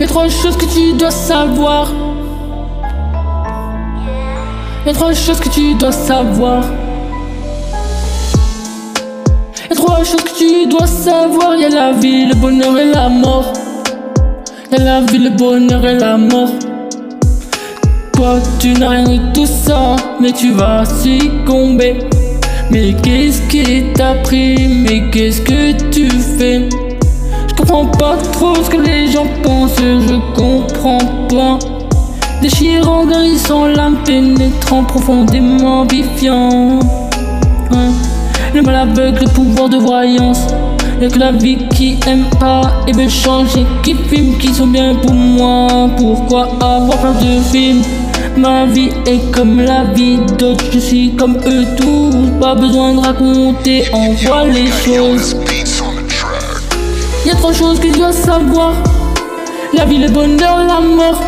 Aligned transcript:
Y'a 0.00 0.06
trois 0.06 0.28
choses 0.28 0.56
que 0.56 0.64
tu 0.64 0.94
dois 0.94 1.10
savoir. 1.10 1.92
Y'a 4.86 4.92
trois 4.94 5.12
choses 5.12 5.40
que 5.40 5.50
tu 5.50 5.74
dois 5.74 5.92
savoir. 5.92 6.64
Y'a 9.68 9.76
trois 9.76 10.02
choses 10.02 10.24
que 10.24 10.38
tu 10.38 10.66
dois 10.66 10.86
savoir. 10.86 11.54
Y'a 11.56 11.68
la 11.68 11.92
vie, 11.92 12.24
le 12.24 12.34
bonheur 12.34 12.78
et 12.78 12.86
la 12.86 13.10
mort. 13.10 13.52
Y'a 14.72 14.78
la 14.78 15.00
vie, 15.02 15.18
le 15.18 15.30
bonheur 15.30 15.84
et 15.84 15.98
la 15.98 16.16
mort. 16.16 16.69
Tu 18.58 18.74
n'as 18.74 18.90
rien 18.90 19.04
de 19.04 19.32
tout 19.32 19.46
ça, 19.46 19.96
mais 20.20 20.30
tu 20.30 20.52
vas 20.52 20.84
succomber. 20.84 22.00
Mais 22.70 22.94
qu'est-ce 23.02 23.40
qui 23.48 23.84
t'a 23.94 24.12
pris? 24.22 24.68
Mais 24.68 25.08
qu'est-ce 25.10 25.40
que 25.40 25.72
tu 25.90 26.06
fais? 26.10 26.68
Je 27.48 27.54
comprends 27.54 27.86
pas 27.86 28.18
trop 28.32 28.54
ce 28.56 28.68
que 28.68 28.76
les 28.76 29.10
gens 29.10 29.26
pensent, 29.42 29.72
je 29.78 30.16
comprends 30.38 30.98
pas. 31.30 31.58
Déchirant, 32.42 33.06
guérissant, 33.06 33.64
l'âme 33.64 33.96
pénétrant, 34.04 34.84
profondément 34.84 35.86
vivifiant. 35.86 36.80
Hein? 37.72 37.92
Le 38.54 38.60
mal 38.60 38.74
aveugle, 38.74 39.20
le 39.20 39.28
pouvoir 39.28 39.70
de 39.70 39.78
voyance. 39.78 40.46
Y'a 41.00 41.08
que 41.08 41.18
la 41.18 41.32
vie 41.32 41.56
qui 41.74 41.98
aime 42.06 42.26
pas 42.38 42.60
et 42.86 42.92
veut 42.92 43.08
changer, 43.08 43.64
qui 43.82 43.94
filme, 43.94 44.36
qui 44.36 44.52
sont 44.52 44.66
bien 44.66 44.94
pour 44.94 45.14
moi. 45.14 45.88
Pourquoi 45.96 46.50
avoir 46.60 46.98
peur 46.98 47.14
de 47.14 47.40
films 47.50 47.82
Ma 48.36 48.64
vie 48.66 48.90
est 49.06 49.30
comme 49.32 49.60
la 49.60 49.84
vie 49.84 50.18
d'autres, 50.38 50.64
je 50.72 50.78
suis 50.78 51.14
comme 51.16 51.36
eux 51.46 51.64
tous. 51.76 52.30
Pas 52.40 52.54
besoin 52.54 52.94
de 52.94 53.00
raconter, 53.00 53.84
on 53.92 54.12
voit 54.14 54.44
les 54.44 54.66
choses. 54.66 55.36
Y'a 57.26 57.34
trois 57.34 57.52
choses 57.52 57.78
que 57.78 57.88
tu 57.88 57.98
dois 57.98 58.12
savoir 58.12 58.72
La 59.76 59.84
vie, 59.84 59.98
le 59.98 60.08
bonheur, 60.08 60.58
la 60.58 60.80
mort. 60.80 61.20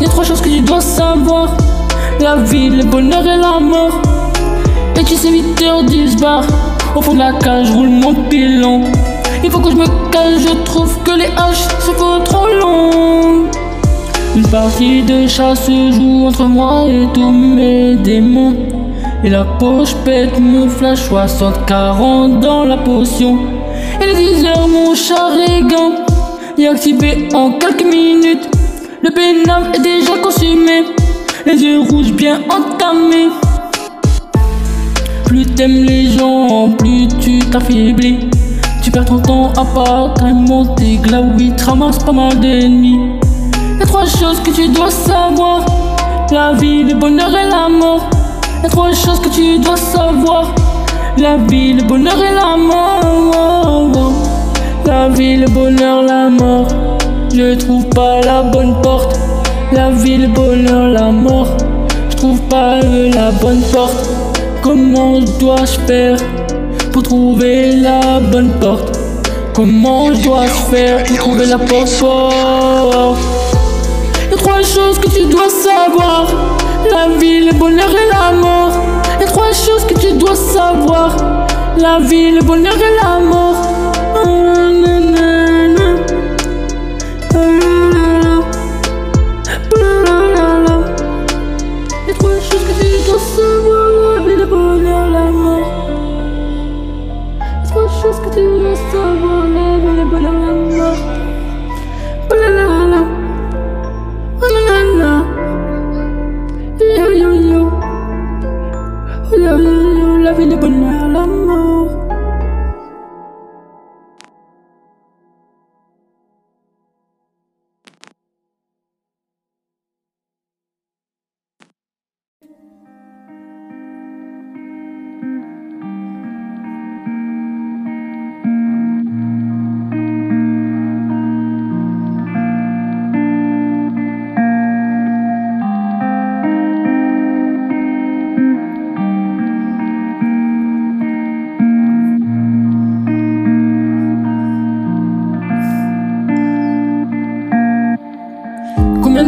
Y'a 0.00 0.08
trois 0.08 0.24
choses 0.24 0.40
que 0.40 0.48
tu 0.48 0.60
dois 0.60 0.80
savoir 0.80 1.56
La 2.20 2.36
vie, 2.36 2.70
le 2.70 2.84
bonheur 2.84 3.22
et 3.22 3.36
la 3.36 3.60
mort. 3.60 4.00
Et 4.98 5.04
tu 5.04 5.16
sais 5.16 5.30
8h10 5.30 6.20
bar 6.20 6.44
Au 6.94 7.02
fond 7.02 7.14
de 7.14 7.18
la 7.18 7.32
cage, 7.32 7.70
roule 7.70 7.88
mon 7.88 8.14
pilon. 8.28 8.82
Il 9.42 9.50
faut 9.50 9.60
que 9.60 9.70
je 9.70 9.76
me 9.76 9.86
cache, 10.10 10.40
je 10.40 10.54
trouve 10.64 10.96
que 11.02 11.10
les 11.10 11.26
haches 11.36 11.68
se 11.80 11.90
font 11.92 12.20
trop 12.24 12.46
long. 12.46 13.50
Une 14.36 14.48
partie 14.48 15.02
de 15.02 15.28
chasse 15.28 15.66
se 15.66 15.92
joue 15.92 16.26
entre 16.26 16.44
moi 16.44 16.86
et 16.88 17.06
tous 17.14 17.30
mes 17.30 17.94
démons. 17.94 18.56
Et 19.22 19.30
la 19.30 19.44
poche 19.44 19.94
pète 20.04 20.40
mon 20.40 20.68
flash 20.68 21.08
60-40 21.08 22.40
dans 22.40 22.64
la 22.64 22.76
potion. 22.76 23.38
Et 24.00 24.06
les 24.06 24.34
10 24.34 24.44
heures, 24.46 24.66
mon 24.66 24.92
charigan 24.94 26.04
est 26.58 26.66
activé 26.66 27.28
en 27.32 27.52
quelques 27.52 27.84
minutes. 27.84 28.48
Le 29.02 29.10
pénal 29.10 29.70
est 29.72 29.80
déjà 29.80 30.14
consumé, 30.20 30.84
les 31.46 31.62
yeux 31.62 31.80
rouges 31.80 32.12
bien 32.12 32.40
entamés. 32.50 33.30
Plus 35.26 35.46
t'aimes 35.46 35.84
les 35.84 36.10
gens, 36.10 36.70
plus 36.70 37.06
tu 37.20 37.38
t'affaiblis. 37.38 38.30
Tu 38.82 38.90
perds 38.90 39.04
ton 39.04 39.20
temps 39.20 39.52
à 39.52 39.64
part 39.64 40.14
monter 40.34 40.98
glaoui, 41.00 41.52
ramasse 41.64 41.98
pas 41.98 42.12
mal 42.12 42.40
d'ennemis. 42.40 42.98
Trois 44.04 44.20
choses 44.20 44.40
que 44.40 44.50
tu 44.50 44.68
dois 44.68 44.90
savoir. 44.90 45.64
La 46.30 46.52
vie, 46.52 46.82
le 46.84 46.92
bonheur 46.92 47.30
et 47.30 47.48
la 47.48 47.70
mort. 47.70 48.02
Y'a 48.62 48.68
trois 48.68 48.92
choses 48.92 49.18
que 49.18 49.30
tu 49.30 49.58
dois 49.58 49.78
savoir. 49.78 50.54
La 51.16 51.38
vie, 51.38 51.72
le 51.72 51.84
bonheur 51.84 52.18
et 52.18 52.34
la 52.34 52.54
mort. 52.54 54.02
La 54.84 55.08
vie, 55.08 55.38
le 55.38 55.46
bonheur, 55.46 56.02
la 56.02 56.28
mort. 56.28 56.68
Je 57.32 57.54
trouve 57.54 57.88
pas 57.88 58.20
la 58.20 58.42
bonne 58.42 58.74
porte. 58.82 59.18
La 59.72 59.88
vie, 59.88 60.18
le 60.18 60.28
bonheur, 60.28 60.88
la 60.88 61.10
mort. 61.10 61.56
Je 62.10 62.16
trouve 62.16 62.40
pas 62.42 62.80
la 62.82 63.30
bonne 63.30 63.62
porte. 63.72 64.06
Comment 64.62 65.20
dois-je 65.40 65.80
faire 65.86 66.18
pour 66.92 67.04
trouver 67.04 67.76
la 67.76 68.20
bonne 68.20 68.50
porte? 68.60 68.98
Comment 69.54 70.10
dois-je 70.10 70.76
faire 70.76 71.04
pour 71.04 71.16
trouver 71.16 71.46
la 71.46 71.56
porte? 71.56 72.04
La 75.66 77.08
vie, 77.18 77.40
le 77.40 77.54
bonheur 77.54 77.88
et 77.88 78.08
la 78.12 78.32
mort 78.32 78.72
Y'a 79.18 79.26
trois 79.26 79.52
choses 79.52 79.86
que 79.86 79.94
tu 79.94 80.12
dois 80.12 80.34
savoir. 80.36 81.16
La 81.78 81.98
vie, 82.00 82.32
le 82.32 82.42
bonheur 82.42 82.74
et 82.74 83.02
la 83.02 83.18
mort 83.18 83.56
Ah, 84.14 84.73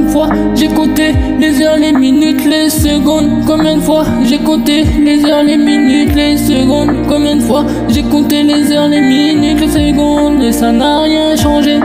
de 0.06 0.11
fois 0.11 0.28
j'ai 0.55 0.69
compté 0.69 1.15
les 1.41 1.62
heures, 1.62 1.77
les 1.77 1.93
minutes, 1.93 2.44
les 2.44 2.71
secondes. 2.71 3.44
Combien 3.47 3.77
de 3.77 3.83
fois 3.83 4.05
j'ai 4.25 4.39
compté 4.39 4.84
les 5.05 5.25
heures, 5.25 5.43
les 5.43 5.56
minutes, 5.56 6.15
les 6.15 6.37
secondes? 6.37 6.91
Combien 7.09 7.37
de 7.37 7.43
fois 7.43 7.65
j'ai 7.89 8.03
compté 8.03 8.43
les 8.43 8.72
heures, 8.72 8.89
les 8.89 9.00
minutes, 9.00 9.61
les 9.61 9.69
secondes? 9.69 10.43
Et 10.43 10.53
ça 10.53 10.72
n'a 10.72 11.03
rien 11.03 11.37
changé. 11.37 11.78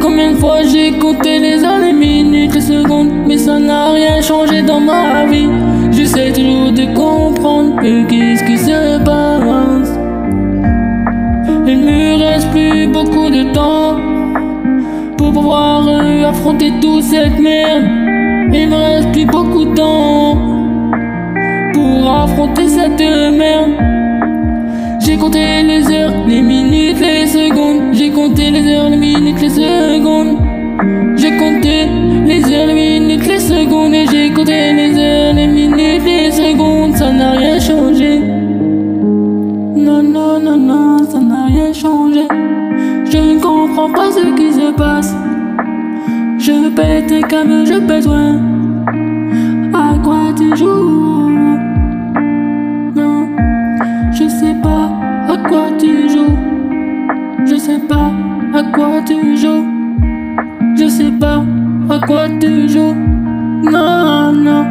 Combien 0.00 0.32
de 0.32 0.36
fois 0.36 0.62
j'ai 0.62 0.92
compté 0.92 1.38
les 1.38 1.62
heures, 1.62 1.78
les 1.78 1.92
minutes, 1.92 2.54
les 2.54 2.60
secondes? 2.60 3.10
Mais 3.26 3.36
ça 3.36 3.58
n'a 3.58 3.92
rien 3.92 4.20
changé 4.20 4.62
dans 4.62 4.80
ma 4.80 5.26
vie. 5.26 5.48
J'essaie 5.92 6.32
toujours 6.32 6.72
de 6.72 6.94
comprendre 6.94 7.76
que 7.80 8.06
qu'est-ce 8.08 8.44
qui 8.44 8.58
se 8.58 8.98
passe? 9.04 9.92
Il 11.68 11.78
me 11.78 12.16
reste 12.18 12.48
plus 12.50 12.86
beaucoup 12.86 13.28
de 13.28 13.42
temps 13.52 13.96
pour 15.36 15.54
affronter 15.54 16.72
toute 16.80 17.02
cette 17.02 17.38
merde. 17.38 17.84
Il 18.54 18.70
me 18.70 18.74
reste 18.74 19.12
plus 19.12 19.26
beaucoup 19.26 19.66
de 19.66 19.74
temps 19.74 20.38
pour 21.74 22.10
affronter 22.10 22.66
cette 22.66 22.98
merde. 22.98 23.72
J'ai 24.98 25.18
compté 25.18 25.62
les 25.62 25.92
heures, 25.92 26.14
les 26.26 26.40
minutes, 26.40 27.00
les 27.00 27.26
secondes. 27.26 27.92
J'ai 27.92 28.10
compté 28.10 28.50
les 28.50 28.66
heures, 28.66 28.88
les 28.88 28.96
minutes, 28.96 29.42
les 29.42 29.50
secondes. 29.50 30.38
J'ai 31.18 31.36
compté 31.36 31.84
les 32.24 32.42
heures, 32.50 32.66
les 32.68 32.74
minutes, 32.74 33.26
les 33.26 33.38
secondes. 33.38 33.92
Et 33.92 34.06
j'ai 34.10 34.32
compté 34.32 34.72
les 34.72 34.98
heures, 34.98 35.34
les 35.34 35.48
minutes, 35.48 36.02
les 36.06 36.30
secondes. 36.30 36.96
Ça 36.96 37.12
n'a 37.12 37.32
rien 37.32 37.60
changé. 37.60 38.20
Non, 39.86 40.02
non, 40.02 40.40
non, 40.40 40.56
non, 40.56 40.98
ça 41.10 41.20
n'a 41.20 41.44
rien 41.44 41.74
changé. 41.74 42.26
Je 43.04 43.18
ne 43.18 43.38
comprends 43.38 43.90
pas 43.90 44.10
ce 44.10 44.34
qui 44.34 44.50
se 44.50 44.72
passe. 44.72 45.14
Je 46.66 46.70
pète 46.72 47.12
un 47.12 47.22
câble, 47.22 47.64
je 47.64 47.78
besoin. 47.78 48.40
À 49.72 49.94
quoi 50.02 50.32
tu 50.36 50.56
joues? 50.56 51.30
Non, 52.96 53.28
je 54.10 54.26
sais 54.28 54.56
pas 54.60 54.90
à 55.32 55.36
quoi 55.48 55.66
tu 55.78 56.08
joues. 56.08 56.36
Je 57.44 57.54
sais 57.54 57.78
pas 57.78 58.10
à 58.52 58.64
quoi 58.74 59.00
tu 59.06 59.36
joues. 59.36 59.64
Je 60.76 60.88
sais 60.88 61.12
pas 61.20 61.44
à 61.88 62.04
quoi 62.04 62.28
tu 62.40 62.68
joues. 62.68 62.96
Non, 63.62 64.32
non. 64.32 64.66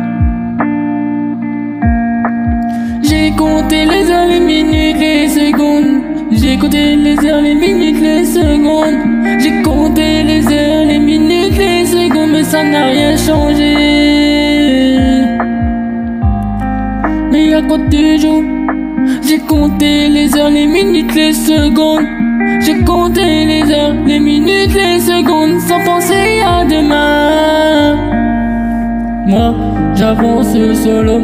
compté 3.38 3.86
les 3.86 4.10
heures, 4.10 4.28
les 4.28 4.40
minutes, 4.40 4.98
les 5.00 5.28
secondes. 5.28 6.02
J'ai 6.32 6.58
compté 6.58 6.96
les 6.96 7.18
heures, 7.26 7.42
les 7.42 7.56
minutes, 7.56 8.02
les 8.02 8.26
secondes. 8.26 9.00
J'ai 9.40 9.62
compté 9.62 10.24
les 10.24 10.46
heures, 10.48 10.86
les 10.86 11.00
minutes, 11.00 11.25
les 11.52 11.86
secondes, 11.86 12.32
mais 12.32 12.44
ça 12.44 12.64
n'a 12.64 12.86
rien 12.88 13.16
changé. 13.18 13.76
Mais 17.32 17.54
à 17.54 17.62
tu 17.92 18.20
joues 18.20 18.44
J'ai 19.28 19.40
compté 19.40 20.10
les 20.10 20.36
heures, 20.36 20.50
les 20.50 20.66
minutes, 20.66 21.14
les 21.14 21.34
secondes. 21.34 22.06
J'ai 22.62 22.84
compté 22.84 23.46
les 23.46 23.72
heures, 23.72 23.94
les 24.06 24.20
minutes, 24.20 24.74
les 24.74 25.00
secondes, 25.00 25.60
sans 25.60 25.84
penser 25.84 26.42
à 26.46 26.66
demain. 26.66 27.96
Moi, 29.28 29.54
j'avance 29.96 30.54
solo. 30.84 31.20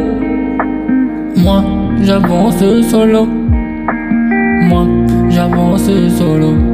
Moi, 1.38 1.64
j'avance 2.02 2.64
solo. 2.90 3.26
Moi, 3.26 4.88
j'avance 5.30 5.90
solo. 6.18 6.71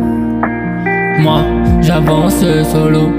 Moi, 1.20 1.42
j'avance 1.82 2.40
solo. 2.72 3.12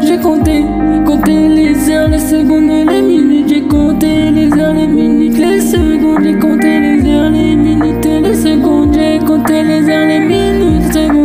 J'ai 0.00 0.18
compté, 0.18 0.64
compté 1.06 1.48
les 1.48 1.90
heures, 1.90 2.08
les 2.08 2.18
secondes, 2.18 2.88
les 2.88 3.02
minutes. 3.02 3.48
J'ai 3.48 3.62
compté 3.62 4.30
les 4.30 4.52
heures, 4.52 4.74
les 4.74 4.86
minutes, 4.86 5.38
les 5.38 5.60
secondes. 5.60 6.22
J'ai 6.22 6.38
compté 6.38 6.80
les 6.80 7.06
heures, 7.10 7.30
les 7.30 7.56
minutes, 7.56 8.04
les 8.04 8.34
secondes. 8.34 8.94
J'ai 8.94 9.18
compté 9.18 9.62
les 9.62 9.88
heures, 9.88 10.06
les 10.06 10.20
minutes, 10.20 10.84
les 10.86 10.92
secondes, 10.92 11.23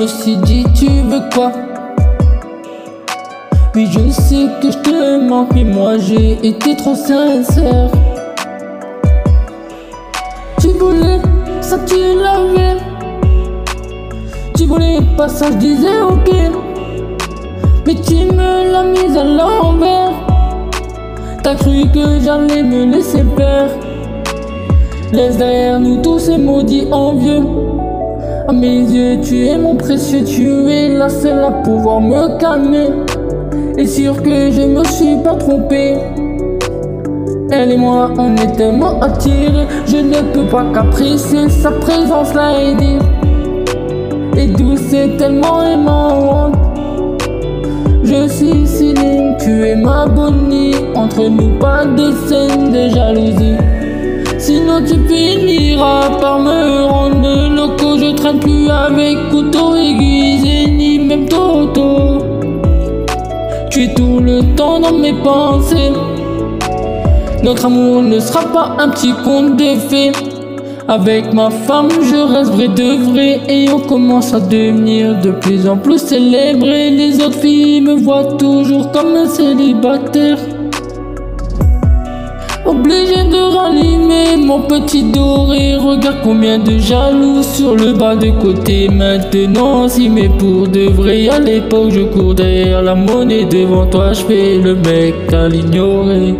me 0.00 0.06
suis 0.06 0.36
dit 0.36 0.64
tu 0.74 0.86
veux 0.86 1.20
quoi? 1.34 1.52
Oui 3.74 3.86
je 3.90 4.10
sais 4.10 4.46
que 4.62 4.70
je 4.70 4.78
te 4.78 5.28
manque 5.28 5.52
mais 5.54 5.64
moi 5.64 5.98
j'ai 5.98 6.38
été 6.42 6.74
trop 6.74 6.94
sincère. 6.94 7.90
Tu 10.58 10.68
voulais, 10.68 11.20
ça 11.60 11.76
tu 11.86 11.96
l'avais. 11.96 12.78
Tu 14.56 14.64
voulais 14.64 15.00
pas 15.18 15.28
ça 15.28 15.50
je 15.50 15.56
disais 15.56 16.00
ok. 16.00 16.30
Mais 17.86 17.94
tu 17.96 18.14
me 18.14 18.72
l'as 18.72 18.84
mise 18.84 19.18
à 19.18 19.24
l'envers. 19.24 20.12
T'as 21.42 21.56
cru 21.56 21.82
que 21.92 22.20
j'allais 22.24 22.62
me 22.62 22.86
laisser 22.86 23.22
faire. 23.36 23.68
Laisse 25.12 25.36
derrière 25.36 25.78
nous 25.78 26.00
tous 26.00 26.20
ces 26.20 26.38
maudits 26.38 26.88
envieux 26.90 27.59
mes 28.52 28.80
yeux, 28.80 29.20
tu 29.22 29.46
es 29.46 29.58
mon 29.58 29.76
précieux, 29.76 30.24
tu 30.24 30.70
es 30.70 30.88
la 30.96 31.08
seule 31.08 31.44
à 31.44 31.50
pouvoir 31.50 32.00
me 32.00 32.38
calmer. 32.38 32.88
Et 33.76 33.86
sûr 33.86 34.22
que 34.22 34.50
je 34.50 34.62
me 34.62 34.84
suis 34.84 35.16
pas 35.22 35.34
trompé. 35.34 35.98
Elle 37.52 37.72
et 37.72 37.76
moi, 37.76 38.10
on 38.16 38.36
est 38.36 38.52
tellement 38.56 39.00
attirés, 39.00 39.66
je 39.86 39.96
ne 39.96 40.32
peux 40.32 40.46
pas 40.50 40.64
qu'apprécier 40.72 41.48
sa 41.48 41.70
présence 41.72 42.32
là 42.34 42.60
et 42.60 42.74
dire. 42.74 43.02
Et 44.36 44.46
douce, 44.46 44.80
c'est 44.88 45.16
tellement 45.16 45.62
aimant. 45.62 46.52
Je 48.02 48.28
suis 48.28 48.66
Céline, 48.66 49.36
tu 49.38 49.64
es 49.64 49.76
ma 49.76 50.06
bonnie. 50.06 50.74
Entre 50.94 51.28
nous, 51.28 51.58
pas 51.58 51.84
de 51.84 52.12
scène 52.26 52.72
de 52.72 52.88
jalousie. 52.88 53.56
Sinon 54.40 54.82
tu 54.86 54.94
finiras 55.06 56.18
par 56.18 56.38
me 56.40 56.84
rendre 56.86 57.50
loco. 57.54 57.98
Je 57.98 58.14
traîne 58.16 58.38
plus 58.38 58.70
avec 58.70 59.28
couteau 59.28 59.76
aiguisé 59.76 60.66
ni 60.70 60.98
même 60.98 61.28
toto. 61.28 62.24
Tu 63.70 63.84
es 63.84 63.94
tout 63.94 64.18
le 64.18 64.40
temps 64.56 64.80
dans 64.80 64.94
mes 64.94 65.12
pensées. 65.12 65.92
Notre 67.42 67.66
amour 67.66 68.02
ne 68.02 68.18
sera 68.18 68.40
pas 68.46 68.76
un 68.78 68.88
petit 68.88 69.12
conte 69.24 69.56
de 69.56 69.74
fées. 69.88 70.12
Avec 70.88 71.34
ma 71.34 71.50
femme, 71.50 71.90
je 72.00 72.16
reste 72.16 72.52
vrai 72.52 72.68
de 72.68 73.10
vrai. 73.10 73.40
Et 73.46 73.70
on 73.70 73.80
commence 73.80 74.32
à 74.32 74.40
devenir 74.40 75.20
de 75.20 75.32
plus 75.32 75.68
en 75.68 75.76
plus 75.76 75.98
célèbre. 75.98 76.66
Et 76.66 76.90
les 76.90 77.20
autres 77.22 77.40
filles 77.40 77.82
me 77.82 77.92
voient 77.92 78.38
toujours 78.38 78.90
comme 78.90 79.14
un 79.16 79.26
célibataire. 79.26 80.38
Obligé 82.70 83.24
de 83.24 83.56
rallumer 83.56 84.36
mon 84.36 84.60
petit 84.60 85.02
doré. 85.02 85.74
Regarde 85.74 86.18
combien 86.22 86.56
de 86.56 86.78
jaloux 86.78 87.42
sur 87.42 87.74
le 87.74 87.94
bas 87.94 88.14
de 88.14 88.30
côté 88.30 88.88
Maintenant 88.88 89.88
si 89.88 90.08
mais 90.08 90.28
pour 90.28 90.68
de 90.68 90.88
vrai 90.88 91.28
À 91.28 91.40
l'époque 91.40 91.90
je 91.90 92.02
cours 92.02 92.32
derrière 92.32 92.80
la 92.80 92.94
monnaie. 92.94 93.44
Devant 93.44 93.86
toi 93.86 94.12
je 94.12 94.22
fais 94.22 94.58
le 94.58 94.76
mec 94.76 95.32
à 95.32 95.48
l'ignorer. 95.48 96.36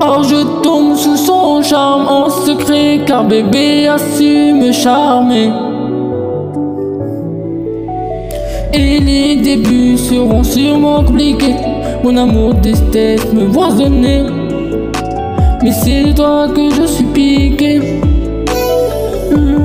Or 0.00 0.24
je 0.24 0.62
tombe 0.64 0.96
sous 0.96 1.16
son 1.16 1.62
charme 1.62 2.08
en 2.08 2.28
secret 2.28 3.02
Car 3.06 3.24
bébé 3.24 3.86
a 3.86 3.98
su 3.98 4.52
me 4.52 4.72
charmer 4.72 5.71
et 8.72 9.00
les 9.00 9.36
débuts 9.36 9.98
seront 9.98 10.42
sûrement 10.42 11.04
compliqués. 11.04 11.56
Mon 12.02 12.16
amour 12.16 12.54
d'esthèse 12.54 13.32
me 13.32 13.44
voisonnait. 13.44 14.24
Mais 15.62 15.72
c'est 15.72 16.14
toi 16.14 16.48
que 16.48 16.70
je 16.70 16.86
suis 16.86 17.04
piqué. 17.04 17.80
Mmh. 19.30 19.62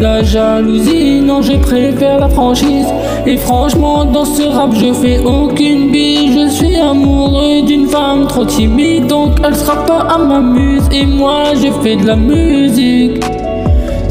La 0.00 0.22
jalousie, 0.22 1.20
non, 1.20 1.42
je 1.42 1.52
préfère 1.58 2.18
la 2.18 2.28
franchise. 2.28 2.86
Et 3.26 3.36
franchement, 3.36 4.04
dans 4.04 4.24
ce 4.24 4.42
rap, 4.42 4.70
je 4.74 4.92
fais 4.92 5.20
aucune 5.24 5.90
bille. 5.90 6.32
Je 6.32 6.48
suis 6.48 6.76
amoureux 6.76 7.62
d'une 7.62 7.86
femme 7.86 8.26
trop 8.26 8.44
timide, 8.44 9.06
donc 9.06 9.36
elle 9.44 9.54
sera 9.54 9.84
pas 9.84 10.00
à 10.00 10.18
ma 10.18 10.40
muse. 10.40 10.88
Et 10.92 11.06
moi, 11.06 11.54
je 11.54 11.70
fais 11.82 11.96
de 11.96 12.06
la 12.06 12.16
musique. 12.16 13.22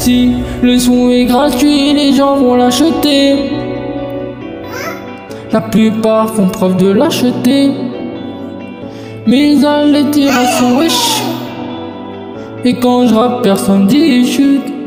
Si 0.02 0.32
le 0.64 0.80
son 0.80 1.12
est 1.12 1.26
gratuit, 1.26 1.94
les 1.94 2.14
gens 2.14 2.36
vont 2.36 2.56
l'acheter. 2.56 3.36
La 5.52 5.62
plupart 5.62 6.34
font 6.34 6.48
preuve 6.48 6.78
de 6.78 6.92
l'acheter. 6.92 7.70
Mais 9.28 9.64
à 9.64 9.86
l'étiration, 9.86 10.80
wesh. 10.80 11.22
Et 12.66 12.74
quand 12.80 13.06
je 13.06 13.14
rappe, 13.14 13.44
personne 13.44 13.86
dit 13.86 14.26
chute. 14.26 14.81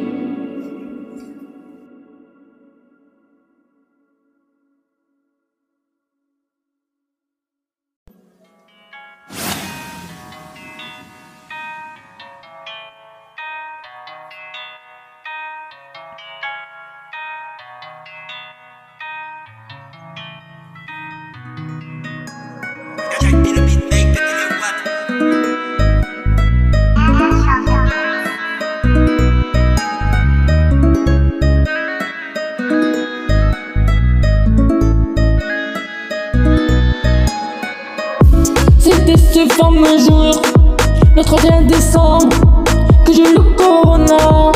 Ce 39.16 39.46
fameux 39.54 39.98
jour, 39.98 40.42
le 41.16 41.22
31 41.22 41.62
décembre, 41.62 42.28
que 43.04 43.12
j'ai 43.12 43.22
eu 43.22 43.34
le 43.34 43.56
corona. 43.56 44.52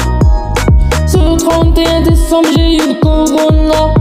Ce 1.07 1.37
31 1.37 2.03
décembre, 2.03 2.49
j'ai 2.55 2.77
eu 2.77 2.88
le 2.88 2.95
corona. 3.00 3.95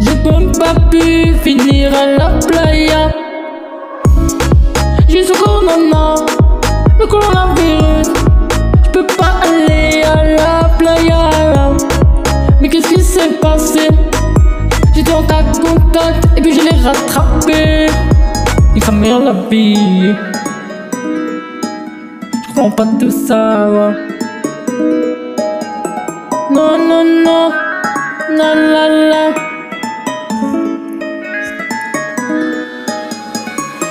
Je 0.00 0.10
peux 0.22 0.44
me 0.44 0.52
pas 0.58 0.74
pu 0.90 1.34
finir 1.42 1.92
à 1.94 2.06
la 2.16 2.38
playa. 2.46 3.12
J'ai 5.08 5.24
sous 5.24 5.34
corona, 5.34 6.14
le 6.98 7.06
coronavirus. 7.06 8.08
Je 8.84 8.90
peux 8.90 9.06
pas 9.06 9.40
aller 9.42 10.02
à 10.02 10.24
la 10.24 10.68
playa. 10.78 11.30
Mais 12.60 12.68
qu'est-ce 12.68 12.88
qui 12.88 13.02
s'est 13.02 13.32
passé? 13.40 13.88
J'étais 14.94 15.12
en 15.12 15.22
ta 15.22 15.42
contact 15.42 16.28
et 16.36 16.40
puis 16.40 16.54
je 16.54 16.60
l'ai 16.60 16.82
rattrapé. 16.82 17.86
Mère 18.92 19.20
la 19.20 19.32
vie. 19.50 20.14
Je 22.32 22.54
comprends 22.54 22.70
pas 22.70 22.86
tout 22.98 23.10
ça. 23.10 23.68
ouais. 23.70 23.94
Non, 26.50 26.78
non, 26.78 27.04
non. 27.24 27.50
La 28.36 28.54
la 28.54 28.88
la. 28.88 29.34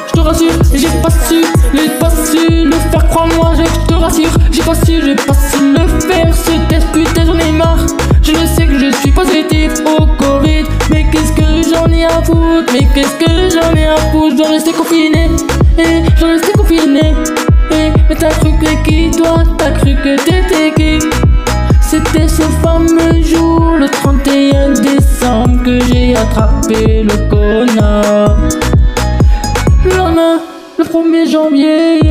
Je 0.08 0.13
te 0.13 0.20
rassure, 0.20 0.51
j'ai 0.74 0.88
pas 1.01 1.10
su, 1.10 1.44
j'ai 1.74 1.89
pas 2.00 2.10
su 2.10 2.66
le 2.66 2.72
faire, 2.72 3.08
crois-moi, 3.10 3.54
je 3.56 3.88
te 3.88 3.94
rassure, 3.94 4.32
j'ai 4.51 4.63
pas 4.63 4.75
su, 4.75 5.01
j'ai 5.04 5.16
pas 5.16 5.34
su 5.34 5.74
le 5.74 5.88
faire, 6.01 6.34
ce 6.34 6.51
test, 6.70 6.88
putain, 6.92 7.25
j'en 7.25 7.38
ai 7.38 7.51
marre. 7.51 7.86
Je 8.28 8.46
sais 8.46 8.66
que 8.66 8.78
je 8.78 8.92
suis 8.98 9.12
positif 9.12 9.72
au 9.86 10.06
Covid, 10.22 10.66
mais 10.92 11.06
qu'est-ce 11.10 11.32
que 11.32 11.74
j'en 11.74 11.90
ai 11.90 12.04
à 12.04 12.22
foutre, 12.22 12.74
mais 12.74 12.86
qu'est-ce 12.94 13.16
que 13.16 13.50
j'en 13.50 13.74
ai 13.74 13.86
à 13.86 13.96
foutre, 14.12 14.32
je 14.32 14.36
dois 14.36 14.50
rester 14.50 14.74
confiné, 14.74 15.30
eh, 15.78 16.04
je 16.20 16.26
rester 16.26 16.52
confiné, 16.52 17.14
eh, 17.72 17.90
mais 18.10 18.16
t'as 18.16 18.32
cru 18.32 18.52
que 18.60 18.84
qui, 18.84 19.12
toi, 19.12 19.44
t'as 19.58 19.72
cru 19.72 19.96
que 19.96 20.18
t'étais 20.26 20.74
qui? 20.76 21.08
C'était 21.82 22.28
ce 22.28 22.42
fameux 22.62 23.22
jour, 23.24 23.78
le 23.80 23.88
31 23.88 24.72
décembre, 24.72 25.64
que 25.64 25.80
j'ai 25.86 26.14
attrapé 26.14 27.04
le 27.04 27.30
connard. 27.30 28.38
Le 29.86 29.96
lendemain, 29.96 30.42
le 30.78 30.84
1er 30.84 31.32
janvier, 31.32 32.02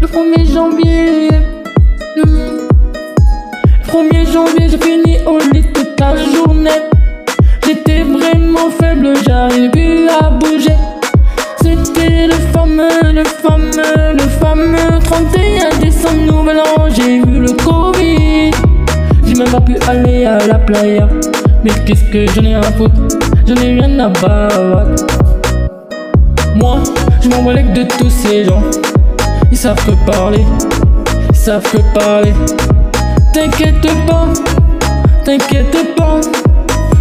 le 0.00 0.06
1er 0.08 0.52
janvier, 0.52 1.28
hmm. 2.16 2.53
Le 3.94 4.08
1er 4.08 4.32
janvier, 4.32 4.68
j'ai 4.68 4.78
fini 4.78 5.18
au 5.24 5.38
lit 5.52 5.64
toute 5.72 5.98
la 6.00 6.16
journée. 6.16 6.70
J'étais 7.64 8.02
vraiment 8.02 8.70
faible, 8.80 9.12
j'arrive 9.24 9.70
plus 9.70 10.08
à 10.08 10.30
bouger. 10.30 10.74
C'était 11.62 12.26
le 12.26 12.34
fameux, 12.52 13.12
le 13.12 13.24
fameux, 13.24 14.14
le 14.14 14.28
fameux 14.40 14.98
31 15.04 15.78
décembre, 15.80 16.26
nouvel 16.26 16.58
an, 16.58 16.88
j'ai 16.94 17.16
eu 17.16 17.40
le 17.40 17.52
Covid. 17.52 18.50
J'ai 19.24 19.34
même 19.34 19.50
pas 19.50 19.60
pu 19.60 19.76
aller 19.88 20.24
à 20.24 20.44
la 20.46 20.58
playa. 20.58 21.08
Mais 21.62 21.70
qu'est-ce 21.86 22.04
que 22.04 22.26
j'en 22.32 22.42
ai 22.42 22.54
à 22.54 22.62
foutre? 22.62 22.94
J'en 23.46 23.54
ai 23.56 23.80
rien 23.80 23.98
à 24.00 24.08
battre. 24.08 25.06
Moi, 26.56 26.78
je 27.22 27.28
m'en 27.28 27.44
de 27.44 27.82
tous 27.98 28.10
ces 28.10 28.44
gens. 28.44 28.62
Ils 29.52 29.58
savent 29.58 29.84
que 29.86 29.92
parler, 30.10 30.44
ils 31.30 31.36
savent 31.36 31.62
que 31.70 31.78
parler. 31.96 32.32
T'inquiète 33.34 33.80
pas, 34.06 34.28
t'inquiète 35.24 35.96
pas. 35.96 36.20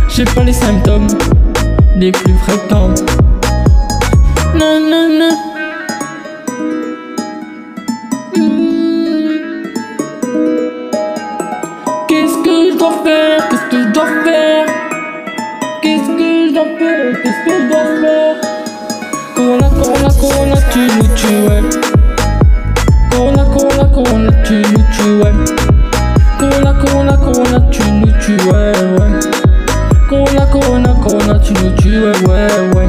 J'ai 0.09 0.25
pas 0.25 0.43
les 0.43 0.51
symptômes 0.51 1.05
les 1.95 2.11
plus 2.11 2.33
fréquents. 2.39 2.89
Non, 4.55 4.79
non, 4.79 5.09
non. 5.19 5.37
Hmm. 8.35 9.29
Qu'est-ce 12.07 12.37
que 12.43 12.71
je 12.71 12.77
dois 12.79 12.95
faire? 13.03 13.47
Qu'est-ce 13.49 13.69
que 13.69 13.83
je 13.83 13.89
dois 13.91 14.07
faire? 14.23 14.65
Qu'est-ce 15.83 16.07
que 16.17 16.47
je 16.47 16.53
dois 16.53 16.65
faire? 16.79 17.21
Qu'est-ce 17.21 17.45
que 17.45 17.53
je 17.61 17.67
dois 17.69 17.85
faire? 18.01 18.35
Corona, 19.35 19.69
Corona, 19.69 20.09
Corona, 20.19 20.55
tu 20.71 20.79
nous 20.79 21.07
tues, 21.15 21.41
ouais. 21.47 21.61
Corona, 23.11 23.45
Corona, 23.55 23.85
Corona, 23.93 24.31
tu 24.43 24.53
nous 24.55 24.83
tues, 24.91 25.23
ouais. 25.23 25.72
Corona, 26.85 27.15
Corona, 27.15 27.61
tu 27.71 27.81
nous 27.91 28.11
tues, 28.19 28.37
ouais, 28.47 28.73
ouais. 28.99 29.19
Corona, 30.09 30.45
Corona, 30.47 30.95
Corona, 31.01 31.39
tu 31.39 31.53
nous 31.53 31.71
tues, 31.77 31.99
ouais, 31.99 32.27
ouais, 32.27 32.47
ouais. 32.75 32.87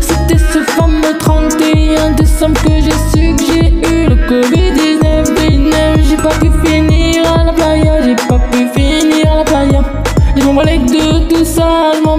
C'était 0.00 0.38
ce 0.38 0.58
fameux 0.72 1.16
31 1.20 2.12
décembre 2.12 2.60
que 2.62 2.72
j'ai 2.80 2.90
su 2.90 3.36
que 3.36 3.44
j'ai 3.44 3.68
eu 3.68 4.08
le 4.08 4.16
Covid-19 4.28 5.34
19, 5.34 6.00
J'ai 6.08 6.16
pas 6.16 6.34
pu 6.40 6.50
finir 6.64 7.32
à 7.32 7.44
la 7.44 7.52
playa, 7.52 8.02
j'ai 8.02 8.16
pas 8.16 8.40
pu 8.50 8.66
finir 8.74 9.32
à 9.32 9.36
la 9.38 9.44
playa 9.44 9.82
Je 10.36 10.44
m'en 10.44 10.54
balais 10.54 10.78
de 10.78 11.28
tout 11.28 11.44
ça, 11.44 11.92
je 11.94 12.02
m'en 12.02 12.18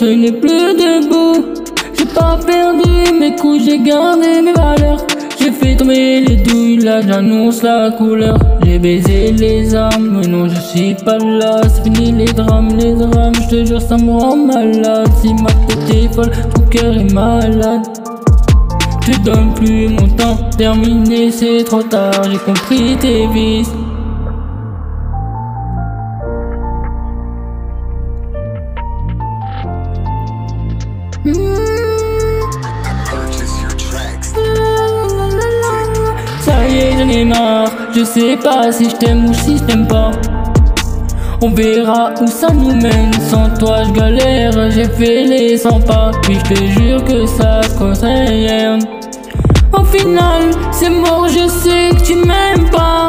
je 0.00 0.06
tenais 0.06 0.32
plus 0.32 0.74
debout. 0.76 1.44
J'ai 1.92 2.06
pas 2.06 2.38
perdu 2.46 3.12
mes 3.18 3.36
coups, 3.36 3.64
j'ai 3.64 3.78
gardé 3.78 4.40
mes 4.42 4.52
valeurs. 4.52 5.04
J'ai 5.38 5.50
fait 5.50 5.76
tomber 5.76 6.20
les 6.20 6.36
douilles, 6.36 6.78
là 6.78 7.00
j'annonce 7.02 7.62
la 7.62 7.90
couleur. 7.90 8.38
J'ai 8.64 8.78
baisé 8.78 9.32
les 9.32 9.74
armes, 9.74 10.20
mais 10.20 10.26
non 10.26 10.48
je 10.48 10.60
suis 10.60 10.94
pas 11.04 11.18
là. 11.18 11.60
C'est 11.68 11.82
fini 11.84 12.12
les 12.12 12.32
drames, 12.32 12.76
les 12.78 12.94
drames, 12.94 13.34
je 13.42 13.48
te 13.48 13.64
jure 13.64 13.80
ça 13.82 13.96
me 13.96 14.10
rend 14.12 14.36
malade. 14.36 15.08
Si 15.20 15.34
ma 15.34 15.52
tête 15.66 15.94
est 15.94 16.14
folle, 16.14 16.30
ton 16.54 16.62
cœur 16.62 16.96
est 16.96 17.12
malade. 17.12 17.82
Je 19.02 19.12
te 19.12 19.20
donne 19.22 19.52
plus 19.54 19.88
mon 19.88 20.08
temps, 20.08 20.38
terminé 20.56 21.30
c'est 21.30 21.64
trop 21.64 21.82
tard, 21.82 22.22
j'ai 22.30 22.38
compris 22.38 22.96
tes 23.00 23.26
vices 23.26 23.72
Je 38.00 38.04
sais 38.06 38.38
pas 38.42 38.72
si 38.72 38.88
je 38.88 38.96
t'aime 38.96 39.26
ou 39.26 39.34
si 39.34 39.58
je 39.58 39.62
t'aime 39.64 39.86
pas. 39.86 40.10
On 41.42 41.50
verra 41.50 42.14
où 42.18 42.26
ça 42.26 42.46
nous 42.50 42.74
mène. 42.74 43.12
Sans 43.28 43.50
toi, 43.58 43.82
je 43.84 43.90
galère. 43.90 44.70
J'ai 44.70 44.86
fait 44.86 45.24
les 45.24 45.58
100 45.58 45.80
pas. 45.82 46.10
Puis 46.22 46.38
je 46.38 46.54
te 46.54 46.64
jure 46.64 47.04
que 47.04 47.26
ça 47.26 47.60
rien. 48.02 48.78
Au 49.78 49.84
final, 49.84 50.44
c'est 50.72 50.88
mort. 50.88 51.28
Je 51.28 51.46
sais 51.46 51.90
que 51.90 52.02
tu 52.06 52.14
m'aimes 52.14 52.70
pas. 52.70 53.08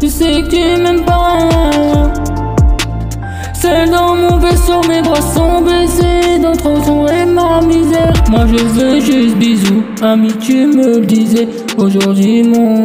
Je 0.00 0.06
sais 0.06 0.40
que 0.40 0.48
tu 0.48 0.82
m'aimes 0.82 1.04
pas. 1.04 2.10
Seul 3.52 3.90
dans 3.90 4.14
mon 4.14 4.38
vaisseau, 4.38 4.80
mes 4.88 5.02
bras 5.02 5.20
sont 5.20 5.60
baissés, 5.60 6.38
d'autres 6.40 6.84
sont 6.86 7.06
et 7.06 7.26
ma 7.26 7.60
misère. 7.60 8.14
Moi 8.30 8.46
je 8.46 8.64
veux 8.64 9.00
juste 9.00 9.36
bisous, 9.36 9.82
ami 10.00 10.32
tu 10.38 10.68
me 10.68 11.00
le 11.00 11.06
disais. 11.06 11.48
Aujourd'hui 11.78 12.42
mon, 12.42 12.84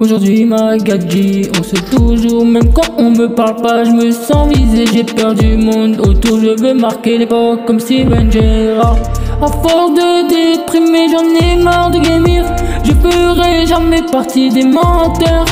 aujourd'hui 0.00 0.44
ma 0.44 0.76
gadji, 0.76 1.48
on 1.58 1.62
sait 1.62 1.76
toujours, 1.90 2.44
même 2.44 2.72
quand 2.72 2.92
on 2.98 3.10
me 3.10 3.28
parle 3.28 3.62
pas, 3.62 3.84
je 3.84 3.90
me 3.90 4.10
sens 4.10 4.48
visé. 4.52 4.84
J'ai 4.92 5.04
peur 5.04 5.32
du 5.34 5.56
monde 5.56 6.00
autour, 6.00 6.40
je 6.40 6.60
veux 6.60 6.74
marquer 6.74 7.18
l'époque 7.18 7.60
comme 7.66 7.78
Steven 7.78 8.30
Gerrard. 8.32 8.98
À 9.40 9.46
force 9.46 9.94
de 9.94 10.28
déprimer, 10.28 11.06
j'en 11.12 11.46
ai 11.46 11.62
marre 11.62 11.90
de 11.90 12.02
gémir. 12.02 12.44
Je 12.82 12.92
ferai 12.92 13.64
jamais 13.66 14.02
partie 14.02 14.50
des 14.50 14.64
menteurs. 14.64 15.44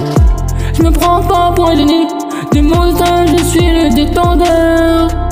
Je 0.75 0.83
me 0.83 0.91
prends 0.91 1.23
pas 1.23 1.53
pour 1.55 1.69
un 1.69 1.77
génie 1.77 2.07
Des 2.53 2.63
mots 2.63 2.91
je 3.37 3.43
suis 3.45 3.61
le 3.61 3.95
détendeur 3.95 5.28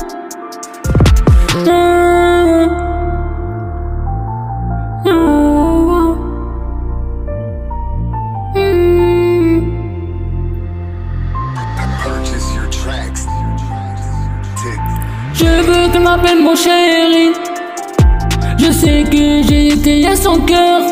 j'ai 19.87 20.01
été 20.01 20.09
à 20.09 20.17
son 20.17 20.41
cœur 20.41 20.83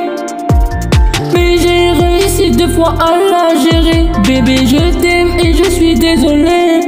Mais 1.34 1.56
aussi 2.24 2.52
deux 2.52 2.68
fois 2.68 2.94
à 3.00 3.16
la 3.32 3.60
gérer. 3.60 4.06
Bébé, 4.22 4.58
je 4.66 5.00
t'aime 5.00 5.32
et 5.42 5.52
je 5.52 5.68
suis 5.68 5.94
désolé. 5.94 6.80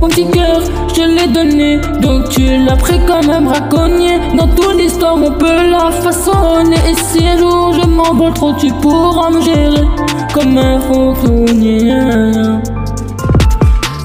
Mon 0.00 0.08
petit 0.08 0.28
cœur, 0.30 0.60
je 0.96 1.02
l'ai 1.02 1.28
donné, 1.28 1.78
donc 2.00 2.28
tu 2.30 2.58
l'as 2.64 2.74
pris 2.74 2.98
comme 3.06 3.30
un 3.30 3.40
braconnier. 3.40 4.18
Dans 4.36 4.48
toute 4.48 4.76
l'histoire, 4.78 5.16
on 5.16 5.30
peut 5.30 5.70
la 5.70 5.92
façonner. 5.92 6.76
Et 6.90 6.94
si 6.94 7.24
un 7.24 7.38
jour 7.38 7.72
je 7.72 7.86
m'envole 7.86 8.34
trop, 8.34 8.52
tu 8.54 8.72
pourras 8.82 9.30
me 9.30 9.40
gérer 9.40 9.86
comme 10.34 10.58
un 10.58 10.80
fauconnier. 10.80 11.92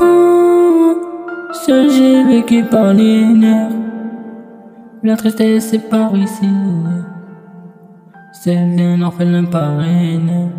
Oh, 0.02 0.96
seul 1.66 1.90
j'ai 1.90 2.24
vécu 2.26 2.64
par 2.64 2.94
les 2.94 3.26
nerfs. 3.26 3.81
La 5.04 5.16
tristesse 5.16 5.70
c'est 5.70 5.90
par 5.90 6.16
ici. 6.16 6.48
C'est 8.34 8.56
un 8.56 9.02
orphelin 9.02 9.46
parrain. 9.46 10.50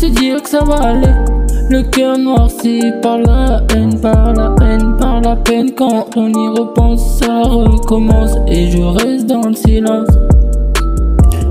Se 0.00 0.06
dire 0.06 0.42
que 0.42 0.48
ça 0.48 0.64
va 0.64 0.76
aller. 0.76 1.14
Le 1.68 1.82
cœur 1.82 2.16
noirci 2.16 2.80
par 3.02 3.18
la 3.18 3.62
haine, 3.74 4.00
par 4.00 4.32
la 4.32 4.54
haine, 4.62 4.96
par 4.98 5.20
la 5.20 5.36
peine. 5.36 5.72
Quand 5.72 6.06
on 6.16 6.28
y 6.30 6.48
repense, 6.58 7.18
ça 7.18 7.42
recommence 7.42 8.32
et 8.48 8.70
je 8.70 8.80
reste 8.80 9.26
dans 9.26 9.46
le 9.46 9.54
silence. 9.54 10.08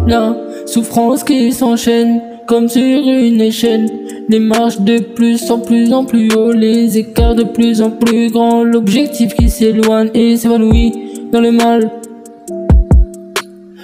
La 0.07 0.35
souffrance 0.65 1.23
qui 1.23 1.51
s'enchaîne 1.51 2.21
comme 2.47 2.67
sur 2.67 2.81
une 2.81 3.39
échelle. 3.39 3.87
Les 4.29 4.39
marches 4.39 4.79
de 4.79 4.97
plus 4.97 5.51
en 5.51 5.59
plus 5.59 5.93
en 5.93 6.03
plus 6.05 6.33
haut, 6.33 6.51
les 6.51 6.97
écarts 6.97 7.35
de 7.35 7.43
plus 7.43 7.83
en 7.83 7.91
plus 7.91 8.31
grands. 8.31 8.63
L'objectif 8.63 9.35
qui 9.35 9.47
s'éloigne 9.47 10.09
et 10.15 10.35
s'évanouit 10.37 10.91
dans 11.31 11.41
le 11.41 11.51
mal. 11.51 11.91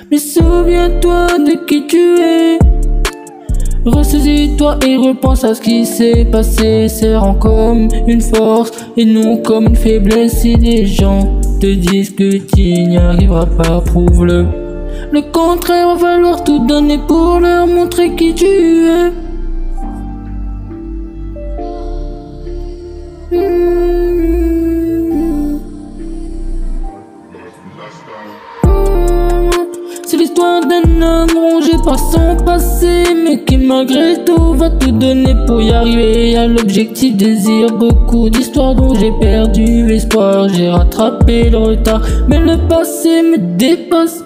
Mais 0.09 0.17
souviens-toi 0.17 1.27
de 1.37 1.65
qui 1.67 1.85
tu 1.85 1.97
es. 1.97 2.57
Ressaisis-toi 3.85 4.79
et 4.85 4.97
repense 4.97 5.43
à 5.43 5.53
ce 5.53 5.61
qui 5.61 5.85
s'est 5.85 6.25
passé. 6.25 6.87
Serrant 6.87 7.35
comme 7.35 7.87
une 8.07 8.21
force 8.21 8.71
et 8.97 9.05
non 9.05 9.37
comme 9.37 9.67
une 9.67 9.75
faiblesse. 9.75 10.41
Si 10.41 10.55
les 10.55 10.87
gens 10.87 11.39
te 11.59 11.67
disent 11.67 12.15
que 12.15 12.37
tu 12.37 12.61
n'y 12.63 12.97
arriveras 12.97 13.45
pas, 13.45 13.81
prouve-le. 13.81 14.45
Le 15.11 15.21
contraire, 15.31 15.95
va 15.95 15.99
falloir 15.99 16.43
tout 16.43 16.65
donner 16.65 16.97
pour 17.07 17.39
leur 17.39 17.67
montrer 17.67 18.15
qui 18.15 18.33
tu 18.33 18.45
es. 18.45 19.11
C'est 30.07 30.17
l'histoire 30.17 30.61
d'un 30.61 31.01
homme 31.01 31.34
rongé 31.55 31.77
par 31.83 31.99
son 31.99 32.35
passé, 32.43 33.03
mais 33.23 33.39
qui 33.43 33.57
malgré 33.57 34.23
tout 34.25 34.53
va 34.53 34.69
tout 34.69 34.91
donner 34.91 35.33
pour 35.47 35.61
y 35.61 35.71
arriver 35.71 36.35
à 36.35 36.47
l'objectif. 36.47 37.15
Désire 37.15 37.71
beaucoup 37.71 38.29
d'histoires 38.29 38.75
dont 38.75 38.93
j'ai 38.93 39.11
perdu 39.19 39.85
l'espoir. 39.85 40.49
J'ai 40.49 40.69
rattrapé 40.69 41.49
le 41.49 41.57
retard, 41.57 42.01
mais 42.27 42.39
le 42.39 42.57
passé 42.67 43.21
me 43.21 43.37
dépasse. 43.57 44.23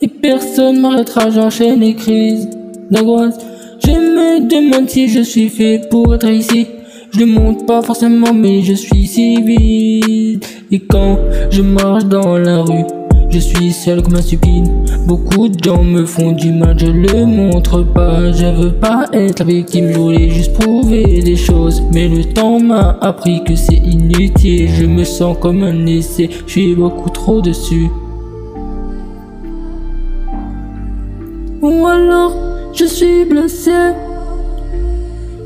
Et 0.00 0.08
personne 0.08 0.80
m'arrêtera, 0.80 1.30
j'enchaîne 1.30 1.80
les 1.80 1.94
crises 1.94 2.48
d'angoisse. 2.90 3.38
Je 3.84 3.90
me 3.90 4.48
demande 4.48 4.88
si 4.88 5.08
je 5.08 5.20
suis 5.20 5.48
fait 5.48 5.88
pour 5.90 6.14
être 6.14 6.28
ici. 6.28 6.66
Je 7.10 7.20
ne 7.20 7.26
monte 7.26 7.66
pas 7.66 7.82
forcément, 7.82 8.34
mais 8.34 8.62
je 8.62 8.74
suis 8.74 9.06
si 9.06 9.42
vide. 9.42 10.44
Et 10.70 10.80
quand 10.80 11.18
je 11.50 11.62
marche 11.62 12.04
dans 12.04 12.36
la 12.36 12.62
rue, 12.62 12.84
je 13.30 13.38
suis 13.38 13.72
seul 13.72 14.02
comme 14.02 14.16
un 14.16 14.22
stupide. 14.22 14.68
Beaucoup 15.06 15.48
de 15.48 15.62
gens 15.62 15.82
me 15.82 16.04
font 16.04 16.32
du 16.32 16.52
mal, 16.52 16.78
je 16.78 16.86
le 16.86 17.26
montre 17.26 17.82
pas. 17.82 18.32
Je 18.32 18.46
veux 18.46 18.72
pas 18.72 19.06
être 19.12 19.40
la 19.40 19.44
victime, 19.44 19.92
je 19.92 19.98
voulais 19.98 20.30
juste 20.30 20.54
prouver 20.54 21.22
des 21.22 21.36
choses. 21.36 21.82
Mais 21.92 22.08
le 22.08 22.24
temps 22.24 22.58
m'a 22.58 22.98
appris 23.00 23.44
que 23.44 23.54
c'est 23.54 23.76
inutile. 23.76 24.68
Je 24.70 24.86
me 24.86 25.04
sens 25.04 25.36
comme 25.40 25.62
un 25.62 25.86
essai, 25.86 26.30
je 26.46 26.50
suis 26.50 26.74
beaucoup 26.74 27.10
trop 27.10 27.40
dessus. 27.40 27.88
Ou 31.60 31.86
alors 31.86 32.34
je 32.72 32.84
suis 32.84 33.24
blessé. 33.24 33.72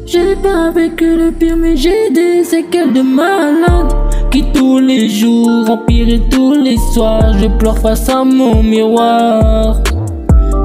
J'ai 0.05 0.37
pas 0.37 0.71
vécu 0.71 1.17
le 1.17 1.31
pire, 1.31 1.57
mais 1.57 1.77
j'ai 1.77 2.11
des 2.11 2.45
séquelles 2.45 2.93
de 2.93 3.01
malade 3.01 3.95
qui 4.33 4.43
tous 4.55 4.79
les 4.79 5.11
jours 5.11 5.69
empirent 5.69 6.09
et 6.09 6.21
tous 6.31 6.55
les 6.55 6.79
soirs 6.95 7.35
je 7.39 7.49
pleure 7.49 7.79
face 7.79 8.09
à 8.09 8.25
mon 8.25 8.63
miroir. 8.63 9.83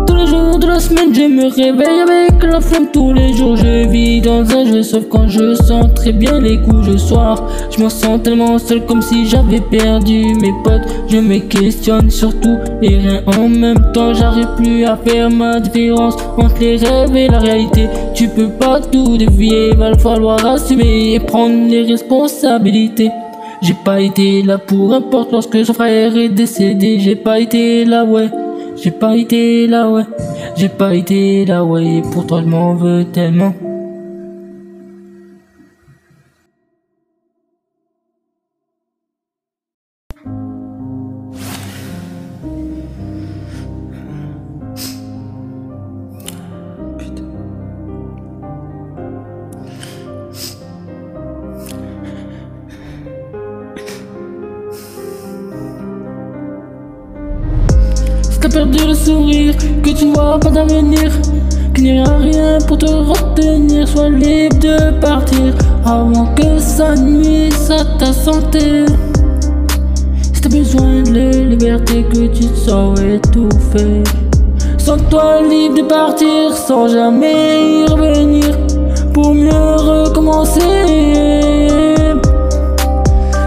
Tous 0.07 0.15
les 0.15 0.25
jours 0.25 0.57
de 0.57 0.67
la 0.67 0.79
semaine, 0.79 1.13
je 1.13 1.23
me 1.23 1.47
réveille 1.53 2.01
avec 2.01 2.43
la 2.43 2.61
flamme. 2.61 2.87
Tous 2.93 3.11
les 3.11 3.33
jours, 3.33 3.57
je 3.57 3.87
vis 3.89 4.21
dans 4.21 4.49
un 4.49 4.65
jeu, 4.65 4.81
sauf 4.83 5.03
quand 5.09 5.27
je 5.27 5.53
sens 5.53 5.85
très 5.95 6.13
bien 6.13 6.39
les 6.39 6.57
coups 6.61 6.87
de 6.87 6.97
soir. 6.97 7.43
Je 7.75 7.83
me 7.83 7.89
sens 7.89 8.21
tellement 8.23 8.57
seul 8.57 8.85
comme 8.85 9.01
si 9.01 9.27
j'avais 9.27 9.59
perdu 9.59 10.33
mes 10.41 10.53
potes. 10.63 10.87
Je 11.09 11.17
me 11.17 11.39
questionne 11.39 12.09
surtout 12.09 12.57
et 12.81 12.97
rien 12.97 13.21
en 13.37 13.49
même 13.49 13.91
temps. 13.93 14.13
J'arrive 14.13 14.47
plus 14.55 14.85
à 14.85 14.95
faire 14.95 15.29
ma 15.29 15.59
différence 15.59 16.15
entre 16.37 16.59
les 16.61 16.77
rêves 16.77 17.15
et 17.17 17.27
la 17.27 17.39
réalité. 17.39 17.89
Tu 18.15 18.29
peux 18.29 18.49
pas 18.49 18.79
tout 18.79 19.17
dévier, 19.17 19.73
va 19.75 19.93
falloir 19.97 20.45
assumer 20.45 21.15
et 21.15 21.19
prendre 21.19 21.69
les 21.69 21.83
responsabilités. 21.83 23.11
J'ai 23.61 23.73
pas 23.73 24.01
été 24.01 24.43
là 24.43 24.57
pour 24.57 24.93
importe 24.93 25.31
lorsque 25.31 25.65
son 25.65 25.73
frère 25.73 26.15
est 26.15 26.29
décédé. 26.29 26.99
J'ai 26.99 27.15
pas 27.15 27.39
été 27.39 27.85
là, 27.85 28.03
ouais. 28.05 28.29
J'ai 28.75 28.91
pas 28.91 29.15
été 29.17 29.67
là, 29.67 29.89
ouais. 29.89 30.03
J'ai 30.55 30.69
pas 30.69 30.93
été 30.93 31.45
là, 31.45 31.63
ouais. 31.63 31.85
Et 31.85 32.01
pourtant 32.13 32.41
je 32.41 32.47
m'en 32.47 32.75
veux 32.75 33.05
tellement. 33.05 33.53
Avant 65.87 66.25
que 66.35 66.59
ça 66.59 66.95
nuise 66.95 67.71
à 67.71 67.85
ta 67.97 68.11
santé. 68.11 68.85
Si 70.33 70.41
t'as 70.41 70.49
besoin 70.49 71.01
de 71.03 71.13
la 71.13 71.31
liberté, 71.31 72.03
que 72.03 72.27
tu 72.27 72.45
te 72.45 72.57
sens 72.57 72.99
étouffé. 72.99 74.03
Sens-toi 74.77 75.41
libre 75.43 75.77
de 75.77 75.81
partir 75.83 76.53
sans 76.53 76.89
jamais 76.89 77.83
y 77.83 77.85
revenir 77.85 78.57
pour 79.13 79.33
mieux 79.33 79.75
recommencer. 79.77 80.61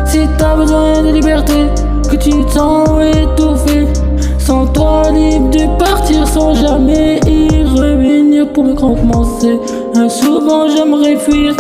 Si 0.07 0.20
t'as 0.38 0.57
besoin 0.57 1.03
de 1.03 1.12
liberté, 1.12 1.66
que 2.11 2.16
tu 2.16 2.31
te 2.31 2.53
sens 2.53 2.88
étouffé. 3.03 3.87
Sens-toi 4.38 5.11
libre 5.12 5.50
de 5.50 5.79
partir 5.79 6.26
sans 6.26 6.55
jamais 6.55 7.20
y 7.26 7.48
revenir 7.64 8.48
pour 8.53 8.64
me 8.64 8.72
recommencer. 8.72 9.59
Souvent 10.09 10.68
j'aimerais 10.68 11.16
fuir, 11.16 11.55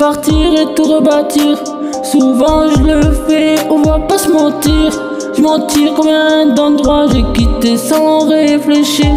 partir 0.00 0.54
et 0.58 0.74
tout 0.74 0.84
rebâtir. 0.84 1.58
Souvent 2.02 2.70
je 2.74 2.82
le 2.84 3.02
fais, 3.28 3.56
on 3.70 3.82
va 3.82 3.98
pas 3.98 4.16
se 4.16 4.30
mentir. 4.30 4.90
Je 5.36 5.42
mentir 5.42 5.92
combien 5.94 6.46
d'endroits 6.54 7.04
j'ai 7.12 7.22
quitté 7.34 7.76
sans 7.76 8.26
réfléchir. 8.26 9.12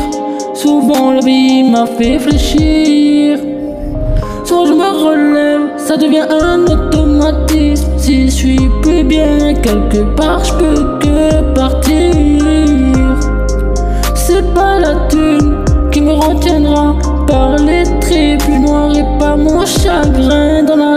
Souvent 0.53 1.11
la 1.13 1.21
vie 1.21 1.63
m'a 1.63 1.85
fait 1.85 2.19
fléchir. 2.19 3.39
Soit 4.43 4.65
je 4.65 4.73
me 4.73 4.89
relève, 5.05 5.61
ça 5.77 5.95
devient 5.95 6.27
un 6.29 6.65
automatisme. 6.65 7.87
Si 7.97 8.25
je 8.25 8.35
suis 8.35 8.69
plus 8.81 9.03
bien 9.05 9.53
quelque 9.53 10.03
part, 10.17 10.43
je 10.43 10.53
peux 10.55 10.83
que 10.99 11.53
partir. 11.55 12.11
C'est 14.15 14.53
pas 14.53 14.79
la 14.79 14.95
thune 15.07 15.63
qui 15.91 16.01
me 16.01 16.11
retiendra 16.11 16.95
par 17.27 17.57
les 17.57 17.83
traits 17.99 18.43
plus 18.43 18.59
noirs 18.59 18.95
et 18.95 19.19
pas 19.19 19.35
mon 19.35 19.65
chagrin 19.65 20.63
dans 20.63 20.75
la. 20.75 20.93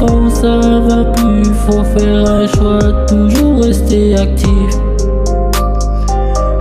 Quand 0.00 0.30
ça 0.30 0.58
va 0.58 1.04
plus, 1.12 1.44
faut 1.66 1.84
faire 1.84 2.28
un 2.28 2.46
choix, 2.46 3.04
toujours 3.06 3.62
rester 3.62 4.16
actif. 4.16 4.74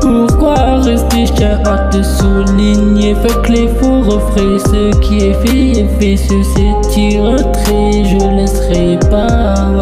Pourquoi 0.01 0.79
rester, 0.81 1.25
je 1.25 1.33
tiens 1.33 1.59
à 1.65 1.77
te 1.89 2.03
souligner 2.03 3.15
que 3.43 3.51
les 3.51 3.67
faux 3.67 4.01
refrains, 4.01 4.59
ce 4.59 4.99
qui 4.99 5.27
est 5.27 5.33
fait 5.33 5.79
est 5.79 5.87
fait, 5.99 6.17
ceci 6.17 6.67
tire 6.89 7.35
trait, 7.53 8.03
je 8.03 8.27
laisserai 8.35 8.99
pas 9.09 9.81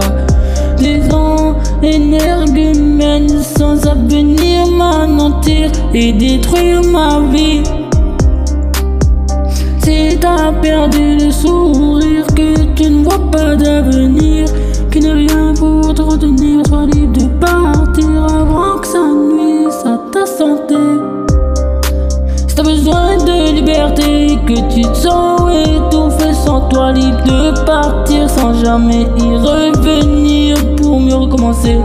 Des 0.77 1.11
ans 1.13 1.55
énergumènes 1.81 3.41
sans 3.41 3.85
avenir 3.87 4.67
m'anéantir 4.67 5.71
et 5.93 6.13
détruire 6.13 6.81
ma 6.83 7.19
vie 7.31 7.63
Si 9.91 10.17
t'as 10.17 10.53
perdu 10.53 11.17
le 11.17 11.29
sourire, 11.31 12.25
que 12.27 12.63
tu 12.75 12.89
ne 12.89 13.03
vois 13.03 13.29
pas 13.29 13.57
d'avenir 13.57 14.45
qui 14.89 15.01
n'est 15.01 15.11
rien 15.11 15.53
pour 15.53 15.93
te 15.93 16.01
retenir, 16.01 16.65
sois 16.65 16.85
libre 16.85 17.11
de 17.11 17.27
partir 17.45 18.07
avant 18.23 18.79
que 18.79 18.87
ça 18.87 18.99
nuise 18.99 19.83
à 19.85 19.99
ta 20.13 20.25
santé. 20.25 20.75
Si 22.47 22.55
t'as 22.55 22.63
besoin 22.63 23.17
de 23.17 23.53
liberté, 23.53 24.39
que 24.47 24.73
tu 24.73 24.81
te 24.81 24.95
sens 24.95 25.51
étouffé 25.51 26.33
sans 26.45 26.69
toi, 26.69 26.93
libre 26.93 27.25
de 27.25 27.65
partir 27.65 28.29
sans 28.29 28.53
jamais 28.53 29.07
y 29.17 29.35
revenir 29.35 30.55
pour 30.77 31.01
mieux 31.01 31.15
recommencer. 31.15 31.77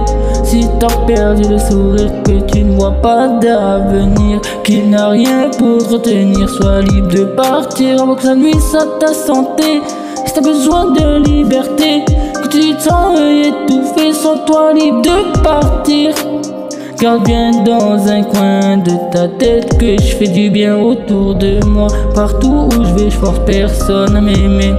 Si 0.56 0.66
t'as 0.80 1.04
perdu 1.06 1.42
le 1.50 1.58
sourire, 1.58 2.10
que 2.24 2.40
tu 2.50 2.64
ne 2.64 2.76
vois 2.76 2.92
pas 3.02 3.28
d'avenir, 3.28 4.40
qu'il 4.64 4.88
n'a 4.88 5.10
rien 5.10 5.50
pour 5.58 5.86
te 5.86 5.92
retenir, 5.92 6.48
sois 6.48 6.80
libre 6.80 7.08
de 7.08 7.24
partir 7.24 8.00
avant 8.00 8.14
que 8.14 8.22
ça 8.22 8.34
nuise 8.34 8.74
à 8.74 8.86
ta 8.98 9.12
santé. 9.12 9.82
Si 10.24 10.32
t'as 10.32 10.40
besoin 10.40 10.92
de 10.92 11.22
liberté, 11.28 12.06
tu 12.50 12.74
te 12.74 12.82
sens 12.82 13.20
étouffé 13.20 14.14
sans 14.14 14.38
toi 14.46 14.72
libre 14.72 15.02
de 15.02 15.42
partir. 15.42 16.14
Garde 17.02 17.24
bien 17.24 17.50
dans 17.62 18.08
un 18.08 18.22
coin 18.22 18.78
de 18.78 18.92
ta 19.12 19.28
tête 19.28 19.76
que 19.76 20.00
je 20.00 20.16
fais 20.16 20.28
du 20.28 20.48
bien 20.48 20.74
autour 20.78 21.34
de 21.34 21.62
moi. 21.66 21.88
Partout 22.14 22.70
où 22.70 22.82
je 22.82 22.94
vais, 22.94 23.10
je 23.10 23.16
force 23.18 23.40
personne 23.44 24.16
à 24.16 24.22
m'aimer. 24.22 24.72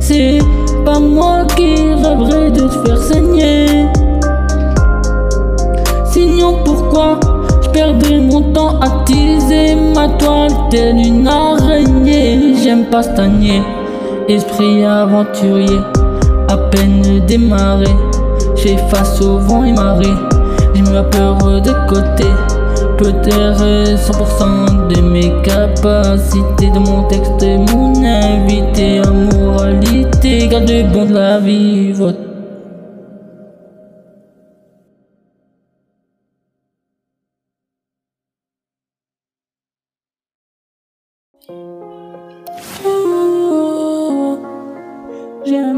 C'est 0.00 0.40
pas 0.84 0.98
moi 0.98 1.44
qui 1.54 1.76
rêverais 1.94 2.50
de 2.50 2.62
te 2.62 2.88
faire 2.88 2.98
saigner. 2.98 3.86
Pourquoi 6.98 7.20
je 7.62 7.68
perdrais 7.70 8.18
mon 8.18 8.40
temps 8.52 8.80
à 8.80 9.04
teaser 9.04 9.76
ma 9.94 10.08
toile 10.08 10.50
telle 10.70 10.96
une 10.96 11.28
araignée? 11.28 12.54
J'aime 12.62 12.86
pas 12.86 13.02
stagner, 13.02 13.62
esprit 14.28 14.84
aventurier 14.84 15.78
à 16.48 16.56
peine 16.56 17.20
démarré. 17.26 17.86
J'ai 18.56 18.76
face 18.88 19.20
au 19.20 19.38
vent 19.38 19.64
et 19.64 19.72
marée. 19.72 20.06
J'ai 20.74 20.82
ma 20.82 21.04
peur 21.04 21.36
de 21.60 21.72
côté. 21.88 22.26
Peut-être 22.96 23.94
100% 23.96 24.88
de 24.88 25.00
mes 25.00 25.32
capacités. 25.42 26.70
De 26.74 26.78
mon 26.80 27.04
texte, 27.04 27.44
mon 27.72 27.92
invité 28.04 29.00
en 29.06 29.36
moralité. 29.38 30.48
Garde 30.48 30.92
bon 30.92 31.04
de 31.04 31.14
la 31.14 31.38
vie, 31.38 31.92
J'aimerais 45.44 45.77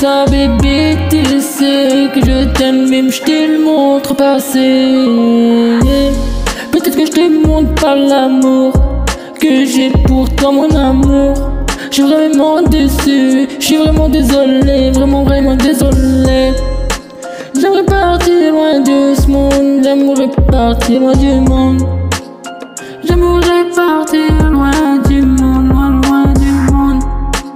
Mélissa, 0.00 0.24
bébé, 0.26 0.96
tu 1.10 1.40
sais 1.40 2.08
que 2.14 2.20
je 2.20 2.44
t'aime, 2.52 2.88
même 2.88 3.10
je 3.10 3.20
te 3.20 3.30
le 3.30 3.64
montre 3.64 4.14
passer. 4.14 5.78
Peut-être 6.70 6.96
que 6.96 7.06
je 7.06 7.10
te 7.10 7.46
montre 7.46 7.74
pas 7.74 7.96
l'amour 7.96 8.72
que 9.40 9.64
j'ai 9.64 9.90
pour 10.06 10.28
toi, 10.36 10.52
mon 10.52 10.70
amour. 10.70 11.34
Je 11.90 11.94
suis 11.94 12.02
vraiment 12.02 12.62
déçu, 12.62 13.48
je 13.58 13.64
suis 13.64 13.76
vraiment 13.76 14.08
désolé, 14.08 14.92
vraiment, 14.92 15.24
vraiment 15.24 15.56
désolé. 15.56 16.52
J'aimerais 17.60 17.84
partir 17.84 18.52
loin 18.52 18.80
de 18.80 19.14
ce 19.20 19.26
monde, 19.26 19.80
j'aimerais 19.82 20.30
partir 20.48 21.00
loin 21.00 21.12
du 21.14 21.40
monde. 21.40 21.82
J'aimerais 23.04 23.64
partir 23.74 24.50
loin 24.50 24.98
du 25.08 25.22
monde, 25.22 25.68
loin, 25.68 26.00
loin 26.02 26.24
du 26.34 26.72
monde. 26.72 27.02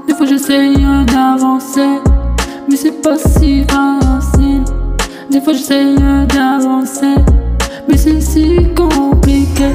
Des 0.09 0.14
fois 0.14 0.26
j'essaye 0.26 0.91
pas 3.02 3.16
si 3.16 3.64
facile. 3.64 4.64
Des 5.30 5.40
fois 5.40 5.52
j'essaye 5.52 5.96
d'avancer, 6.28 7.16
mais 7.88 7.96
c'est 7.96 8.20
si 8.20 8.56
compliqué. 8.76 9.70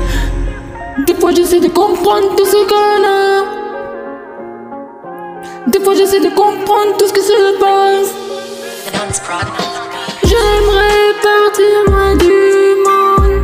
Des 1.05 1.13
fois 1.15 1.31
j'essaie 1.35 1.59
de 1.59 1.67
comprendre 1.67 2.35
tout 2.37 2.45
ce 2.45 2.65
qu'on 2.69 3.03
a. 3.05 3.43
Des 5.67 5.79
fois 5.79 5.93
j'essaie 5.95 6.21
de 6.21 6.29
comprendre 6.29 6.95
tout 6.97 7.07
ce 7.07 7.13
qui 7.13 7.21
se 7.21 7.59
passe. 7.59 8.13
J'aimerais 10.23 11.13
partir 11.27 11.77
loin 11.87 12.15
du 12.15 12.39
monde 12.87 13.41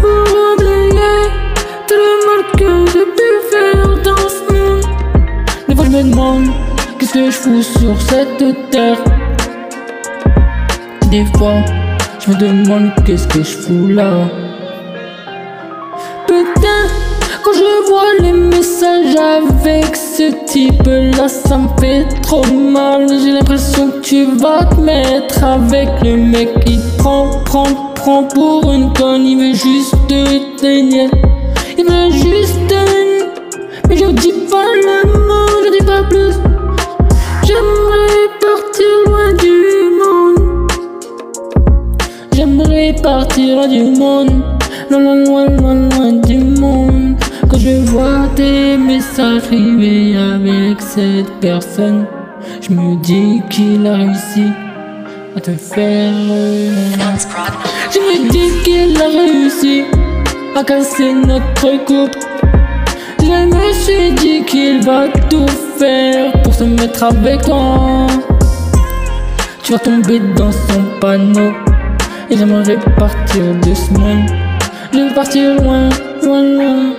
pour 0.00 0.24
oublier 0.52 1.18
tout 1.86 2.00
le 2.04 2.12
mal 2.26 2.42
que 2.58 2.90
j'ai 2.92 3.06
pu 3.16 3.28
faire 3.50 3.88
dans 4.02 4.28
ce 4.28 4.40
monde. 4.52 4.84
Des 5.68 5.74
fois 5.74 5.84
je 5.84 5.90
me 5.90 6.02
demande 6.10 6.61
qu'est-ce 7.02 7.14
que 7.14 7.30
je 7.30 7.36
fous 7.36 7.62
sur 7.62 8.00
cette 8.00 8.70
terre. 8.70 8.98
Des 11.10 11.24
fois 11.36 11.64
je 12.20 12.30
me 12.30 12.36
demande 12.36 12.92
qu'est-ce 13.04 13.26
que 13.26 13.42
je 13.42 13.56
fous 13.56 13.88
là. 13.88 14.28
Putain, 16.28 16.82
quand 17.42 17.52
je 17.54 17.88
vois 17.88 18.14
les 18.20 18.32
messages 18.32 19.16
avec 19.16 19.96
ce 19.96 20.44
type-là, 20.46 21.26
ça 21.26 21.58
me 21.58 21.68
fait 21.80 22.06
trop 22.22 22.44
mal. 22.46 23.08
J'ai 23.08 23.32
l'impression 23.32 23.90
que 23.90 24.00
tu 24.00 24.24
vas 24.36 24.64
te 24.66 24.80
mettre 24.80 25.42
avec 25.42 25.88
le 26.04 26.16
mec 26.16 26.64
qui 26.64 26.78
prend, 26.98 27.40
prend, 27.44 27.66
prend 27.96 28.22
pour 28.24 28.72
une 28.72 28.92
conne. 28.92 29.26
Il 29.26 29.38
veut 29.38 29.54
juste 29.54 29.96
te 30.06 30.60
tenir. 30.60 31.10
Il 31.76 31.84
veut 31.84 32.12
juste 32.12 32.60
te 32.68 33.88
Mais 33.88 33.96
je 33.96 34.06
dis 34.06 34.34
pas 34.48 34.66
le 34.72 35.08
mot, 35.08 35.64
je 35.64 35.78
dis 35.78 35.84
pas 35.84 36.04
plus. 36.04 36.51
J'aimerais 42.82 43.00
partir 43.00 43.68
du 43.68 43.82
monde. 43.82 44.42
Loin, 44.90 45.14
loin, 45.24 45.46
loin, 45.46 45.88
loin, 45.88 46.12
du 46.14 46.38
monde. 46.38 47.14
Quand 47.48 47.58
je 47.58 47.76
vois 47.86 48.26
tes 48.34 48.76
messages 48.76 49.42
arriver 49.46 50.16
avec 50.16 50.80
cette 50.80 51.30
personne, 51.40 52.06
je 52.60 52.74
me 52.74 53.00
dis 53.00 53.40
qu'il 53.50 53.86
a 53.86 53.94
réussi 53.94 54.46
à 55.36 55.40
te 55.40 55.52
faire. 55.52 56.12
Je 57.92 57.98
me 58.00 58.28
dis 58.30 58.50
qu'il 58.64 59.00
a 59.00 59.06
réussi 59.06 59.84
à 60.56 60.64
casser 60.64 61.12
notre 61.12 61.84
couple. 61.84 62.18
Je 63.20 63.46
me 63.46 63.72
suis 63.74 64.12
dit 64.16 64.44
qu'il 64.44 64.82
va 64.82 65.06
tout 65.30 65.46
faire 65.78 66.32
pour 66.42 66.52
se 66.52 66.64
mettre 66.64 67.04
avec 67.04 67.42
toi. 67.42 68.08
Tu 69.62 69.70
vas 69.72 69.78
tomber 69.78 70.20
dans 70.36 70.50
son 70.50 70.82
panneau. 71.00 71.52
Et 72.30 72.36
j'aimerais 72.36 72.78
partir 72.96 73.42
de 73.66 73.74
ce 73.74 73.92
monde. 73.92 74.28
Je 74.92 74.98
veux 74.98 75.14
partir 75.14 75.54
loin, 75.62 75.88
loin, 76.22 76.42
loin. 76.42 76.94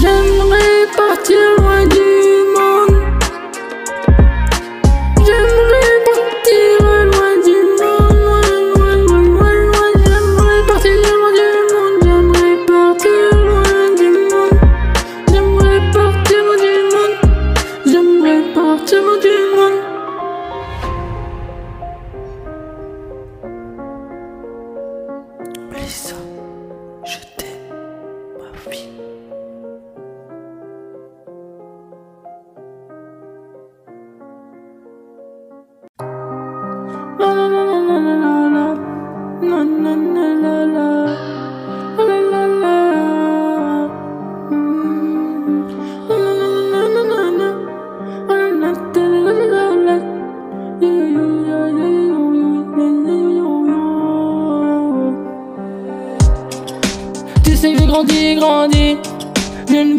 J'aimerais 0.00 0.86
partir 0.96 1.36
loin 1.58 1.86
du 1.86 2.19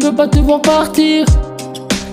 ne 0.02 0.10
veux 0.10 0.16
pas 0.16 0.26
te 0.26 0.38
voir 0.40 0.60
partir. 0.60 1.24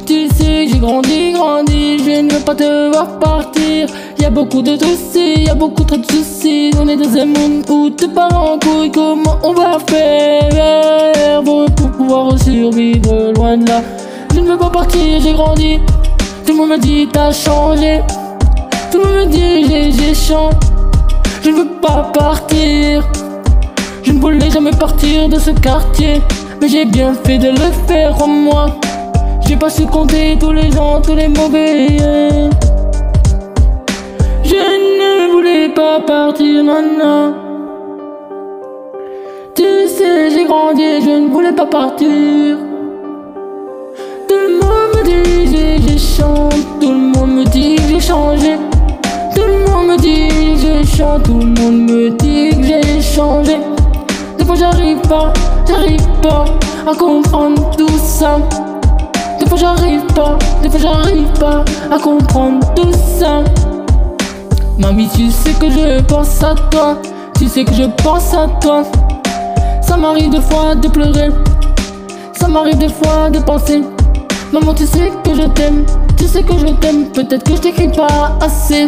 Tu 0.05 0.27
sais 0.27 0.67
j'ai 0.67 0.77
grandi, 0.77 1.31
grandi. 1.31 1.97
Je 1.97 2.21
ne 2.21 2.31
veux 2.31 2.39
pas 2.41 2.53
te 2.53 2.89
voir 2.91 3.17
partir. 3.19 3.87
Y 4.19 4.25
a 4.25 4.29
beaucoup 4.29 4.61
de 4.61 4.77
soucis, 4.77 5.45
y 5.45 5.49
a 5.49 5.55
beaucoup 5.55 5.83
trop 5.83 5.97
de 5.97 6.05
soucis. 6.05 6.71
On 6.79 6.87
est 6.87 6.97
dans 6.97 7.17
un 7.17 7.25
monde 7.25 7.65
où 7.67 7.89
te 7.89 8.05
parents 8.05 8.53
en 8.53 8.59
couille. 8.59 8.91
Comment 8.91 9.39
on 9.43 9.53
va 9.53 9.79
faire 9.87 11.41
pour, 11.43 11.65
pour 11.71 11.91
pouvoir 11.91 12.37
survivre 12.39 13.33
loin 13.35 13.57
de 13.57 13.67
là? 13.67 13.81
Je 14.35 14.39
ne 14.39 14.51
veux 14.51 14.57
pas 14.57 14.69
partir, 14.69 15.19
j'ai 15.21 15.33
grandi. 15.33 15.79
Tout 16.45 16.53
le 16.53 16.57
monde 16.57 16.69
me 16.69 16.77
dit 16.77 17.07
t'as 17.11 17.31
changé. 17.31 18.01
Tout 18.91 18.99
le 18.99 19.03
monde 19.03 19.15
me 19.15 19.31
dit 19.31 19.93
j'ai 19.97 20.13
changé. 20.13 20.57
Je 21.43 21.49
ne 21.49 21.55
veux 21.55 21.69
pas 21.81 22.11
partir. 22.13 23.09
Je 24.03 24.11
ne 24.11 24.19
voulais 24.19 24.49
jamais 24.49 24.71
partir 24.71 25.29
de 25.29 25.37
ce 25.39 25.51
quartier, 25.51 26.21
mais 26.61 26.67
j'ai 26.67 26.85
bien 26.85 27.13
fait 27.13 27.37
de 27.37 27.49
le 27.49 27.71
faire 27.87 28.21
en 28.21 28.27
moi. 28.27 28.67
J'ai 29.47 29.55
pas 29.55 29.69
su 29.69 29.85
compter 29.85 30.37
tous 30.39 30.51
les 30.51 30.71
gens, 30.71 31.01
tous 31.01 31.15
les 31.15 31.27
mauvais. 31.27 31.87
Je 34.43 34.55
ne 34.55 35.31
voulais 35.31 35.69
pas 35.69 35.99
partir, 36.01 36.63
non. 36.63 37.33
Tu 39.55 39.87
sais, 39.87 40.29
j'ai 40.31 40.45
grandi, 40.45 41.01
je 41.01 41.09
ne 41.09 41.29
voulais 41.29 41.53
pas 41.53 41.65
partir. 41.65 42.57
Tout 44.27 44.35
le 44.35 44.53
monde 44.59 44.89
me 44.95 45.03
dit 45.03 45.57
j'ai, 45.87 45.97
changé, 45.97 46.57
tout 46.79 46.91
le 46.91 46.97
monde 46.97 47.31
me 47.31 47.43
dit 47.45 47.75
que 47.75 47.81
j'ai 47.89 47.99
changé. 47.99 48.57
Tout 49.35 49.41
le 49.41 49.59
monde 49.65 49.87
me 49.87 49.97
dit 49.97 50.29
j'ai 50.57 50.85
changé, 50.85 51.23
tout 51.23 51.39
le 51.39 51.45
monde 51.45 51.89
me 51.89 52.09
dit 52.11 52.49
que 52.51 52.63
j'ai 52.63 53.01
changé. 53.01 53.57
Des 54.37 54.45
fois 54.45 54.55
j'arrive 54.55 54.99
pas, 55.07 55.33
j'arrive 55.69 56.07
pas 56.21 56.45
à 56.87 56.95
comprendre 56.95 57.69
tout 57.77 57.97
ça. 58.03 58.39
Des 59.39 59.45
fois 59.45 59.57
j'arrive 59.57 60.05
pas, 60.15 60.37
des 60.61 60.69
fois 60.69 60.79
j'arrive 60.79 61.31
pas 61.39 61.63
à 61.91 61.99
comprendre 61.99 62.65
tout 62.75 62.91
ça. 63.19 63.43
Mamie, 64.77 65.09
tu 65.13 65.29
sais 65.29 65.51
que 65.51 65.69
je 65.69 66.01
pense 66.03 66.41
à 66.43 66.55
toi, 66.71 66.97
tu 67.37 67.47
sais 67.47 67.63
que 67.65 67.73
je 67.73 67.83
pense 68.03 68.33
à 68.33 68.47
toi. 68.61 68.83
Ça 69.81 69.97
m'arrive 69.97 70.31
des 70.31 70.41
fois 70.41 70.75
de 70.75 70.87
pleurer, 70.87 71.29
ça 72.33 72.47
m'arrive 72.47 72.77
des 72.77 72.89
fois 72.89 73.29
de 73.29 73.39
penser. 73.39 73.83
Maman, 74.51 74.73
tu 74.73 74.85
sais 74.85 75.11
que 75.23 75.35
je 75.35 75.47
t'aime, 75.49 75.85
tu 76.17 76.25
sais 76.25 76.41
que 76.41 76.57
je 76.57 76.73
t'aime, 76.73 77.05
peut-être 77.13 77.43
que 77.43 77.55
je 77.55 77.61
t'écris 77.61 77.89
pas 77.89 78.37
assez. 78.41 78.87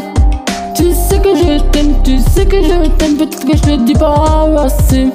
Tu 0.75 0.91
sais 0.93 1.19
que 1.19 1.35
je 1.35 1.61
t'aime, 1.71 1.93
tu 2.03 2.17
sais 2.17 2.45
que 2.45 2.63
je 2.63 2.87
t'aime, 2.97 3.17
peut-être 3.17 3.45
que 3.45 3.55
je 3.55 3.61
te 3.61 3.75
dis 3.83 3.93
pas 3.93 4.47
assez. 4.57 5.09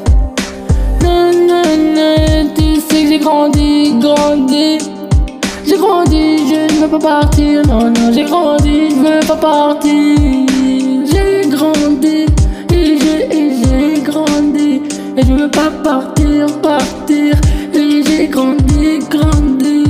Tu 1.46 2.80
sais 2.80 3.04
que 3.04 3.08
j'ai 3.08 3.18
grandi, 3.20 3.94
grandi. 4.00 4.78
J'ai 5.64 5.76
grandi, 5.76 6.38
je 6.48 6.74
ne 6.74 6.80
veux 6.82 6.88
pas 6.88 6.98
partir. 6.98 7.64
Non, 7.66 7.84
non, 7.84 8.12
j'ai 8.12 8.24
grandi, 8.24 8.90
je 8.90 8.96
veux 8.96 9.26
pas 9.26 9.36
partir. 9.36 9.92
J'ai 11.06 11.48
grandi, 11.48 12.26
et 12.72 12.98
j'ai, 12.98 13.36
et 13.36 13.50
j'ai 13.62 14.00
grandi. 14.00 14.82
Et 15.16 15.22
je 15.22 15.32
veux 15.32 15.48
pas 15.48 15.70
partir, 15.84 16.46
partir. 16.60 17.36
Et 17.72 18.02
j'ai 18.04 18.26
grandi, 18.26 18.98
grandi. 19.08 19.84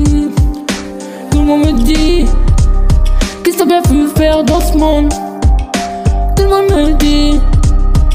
Tout 1.30 1.38
le 1.38 1.44
monde 1.44 1.66
me 1.66 1.72
dit, 1.72 2.26
qu'est-ce 3.42 3.56
que 3.56 3.62
t'as 3.62 3.66
bien 3.66 3.82
pu 3.82 4.08
faire 4.14 4.44
dans 4.44 4.60
ce 4.60 4.76
monde? 4.76 5.08
Tout 6.36 6.42
le 6.42 6.48
monde 6.50 6.70
me 6.70 6.92
dit, 6.98 7.40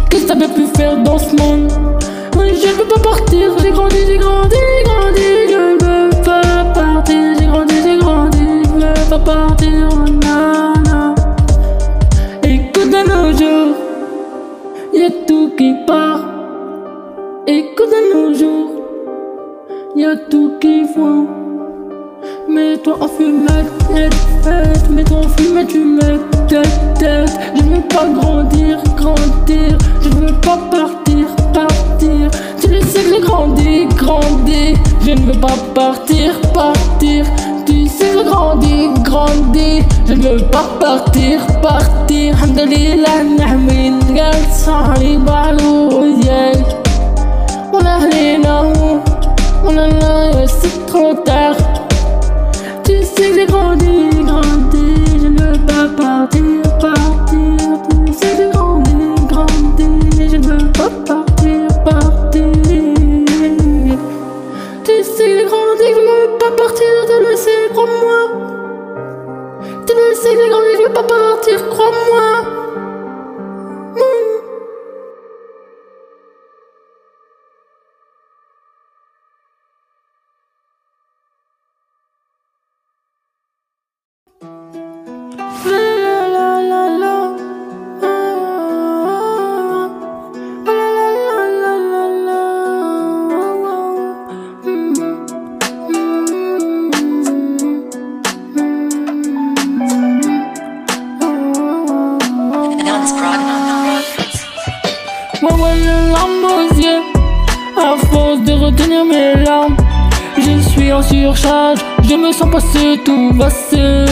qu'est-ce 0.10 0.24
que 0.24 0.28
t'as 0.28 0.36
bien 0.36 0.50
pu 0.50 0.68
faire 0.78 0.96
dans 0.98 1.18
ce 1.18 1.36
monde? 1.36 1.91
Oui, 2.38 2.56
je 2.56 2.68
ne 2.68 2.74
veux 2.74 2.86
pas 2.86 3.00
partir, 3.00 3.58
j'ai 3.62 3.72
grandi, 3.72 3.98
j'ai 4.08 4.18
grandi, 4.18 4.56
grandi, 4.86 5.30
je 5.50 5.56
ne 5.56 5.84
veux 5.84 6.10
pas 6.24 6.66
partir, 6.74 7.36
j'ai 7.38 7.46
grandi, 7.46 7.76
j'ai 7.84 7.98
grandi, 7.98 8.64
je 8.64 8.76
ne 8.76 8.86
veux 8.86 9.10
pas 9.10 9.20
partir, 9.20 9.90
non. 9.90 11.16
Écoute 12.44 12.90
de 12.90 13.02
nos 13.10 13.32
jours, 13.38 13.76
y 14.94 15.04
a 15.04 15.10
tout 15.28 15.52
qui 15.58 15.74
part. 15.86 16.24
Écoute 17.48 17.90
de 17.90 18.14
nos 18.14 18.34
jours, 18.34 18.72
y 19.96 20.06
a 20.06 20.16
tout 20.16 20.54
qui 20.60 20.84
voit. 20.96 21.26
Mets-toi 22.48 22.98
en 23.00 23.08
fumette, 23.08 23.72
tête, 23.94 24.16
tête, 24.44 24.90
mets-toi 24.90 25.18
en 25.20 25.30
fumette, 25.30 25.68
tu 25.68 25.80
mets 25.86 26.20
tête, 26.48 26.80
tête. 27.00 27.40
Je 27.56 27.64
veux 27.64 27.82
pas 27.82 28.08
grandir, 28.08 28.78
grandir, 28.98 29.78
je 30.02 30.10
veux 30.10 30.34
pas 30.42 30.58
partir, 30.70 31.28
partir. 31.53 32.31
Tu 32.61 32.69
le 32.69 32.81
sais 32.81 33.03
que 33.03 33.11
j'ai 33.15 33.21
grandi, 33.21 33.87
grandi, 33.97 34.75
je 35.05 35.13
ne 35.13 35.21
veux 35.21 35.41
pas 35.41 35.57
partir, 35.75 36.41
partir. 36.53 37.25
Tu 37.67 37.87
sais 37.87 38.11
que 38.11 38.19
j'ai 38.19 38.25
grandi, 38.25 38.89
grandi, 39.03 39.83
je 40.07 40.15
ne 40.15 40.23
veux 40.29 40.47
pas 40.47 40.69
partir, 40.81 41.41
partir. 41.63 42.35
Alhamdulillah, 42.35 43.23
نحمي 43.39 43.89
القلب 43.89 44.51
صاحب 44.67 45.29
علوياي 45.29 46.65
ولا 47.73 47.97
هلينا 47.99 48.61
ولا 49.65 49.87
لا 49.87 50.47
c'est 50.47 50.87
trop 50.87 51.15
tard 51.25 51.57
tu 52.87 53.03
sais 53.03 53.31
que 53.31 53.35
j'ai 53.35 53.47
grandi, 53.47 54.11
grandi, 54.25 54.87
je 55.23 55.27
ne 55.27 55.41
veux 55.41 55.59
pas 55.67 55.89
partir, 56.03 56.63
partir. 56.79 57.57
Tu 58.07 58.13
sais 58.13 58.31
que 58.31 58.37
j'ai 58.37 58.51
grandi, 58.53 58.97
grandi, 59.29 60.29
je 60.31 60.37
ne 60.37 60.47
veux 60.47 60.73
pas 60.73 60.89
partir, 60.89 61.17
partir. 61.17 61.20
Crois-moi. 67.86 68.32
Tu 69.86 69.94
le 69.94 70.16
sais 70.16 70.36
que 70.36 70.42
j'ai 70.42 70.50
grandi, 70.50 70.68
je 70.78 70.88
veux 70.88 70.94
pas 70.94 71.04
partir, 71.04 71.70
crois-moi. 71.70 72.61
Surcharge. 111.02 111.80
Je 112.04 112.16
me 112.16 112.32
sens 112.32 112.50
passer 112.52 113.00
tout 113.04 113.34
passé. 113.38 114.06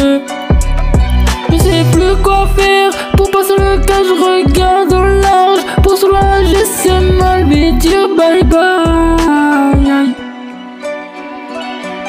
Je 1.51 1.57
sais 1.57 1.85
plus 1.91 2.15
quoi 2.23 2.47
faire 2.55 2.91
pour 3.17 3.29
passer 3.31 3.57
le 3.57 3.77
cas. 3.85 4.01
Je 4.03 4.15
regarde 4.27 4.93
au 4.93 5.03
large 5.03 5.61
pour 5.83 5.97
soulager 5.97 6.65
ces 6.65 6.99
mal. 7.17 7.45
Mais 7.47 7.71
dire 7.73 8.07
bye 8.17 8.43
bye. 8.43 10.13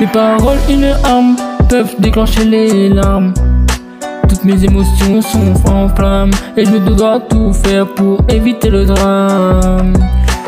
Mes 0.00 0.06
paroles, 0.06 0.58
une 0.70 0.94
arme, 1.04 1.36
peuvent 1.68 1.94
déclencher 1.98 2.44
les 2.44 2.88
larmes. 2.88 3.34
Toutes 4.30 4.44
mes 4.44 4.64
émotions 4.64 5.20
sont 5.20 5.68
en 5.68 5.88
flammes 5.88 6.30
Et 6.56 6.64
je 6.64 6.76
dois 6.76 7.18
tout 7.18 7.52
faire 7.52 7.86
pour 7.86 8.20
éviter 8.28 8.70
le 8.70 8.86
drame 8.86 9.92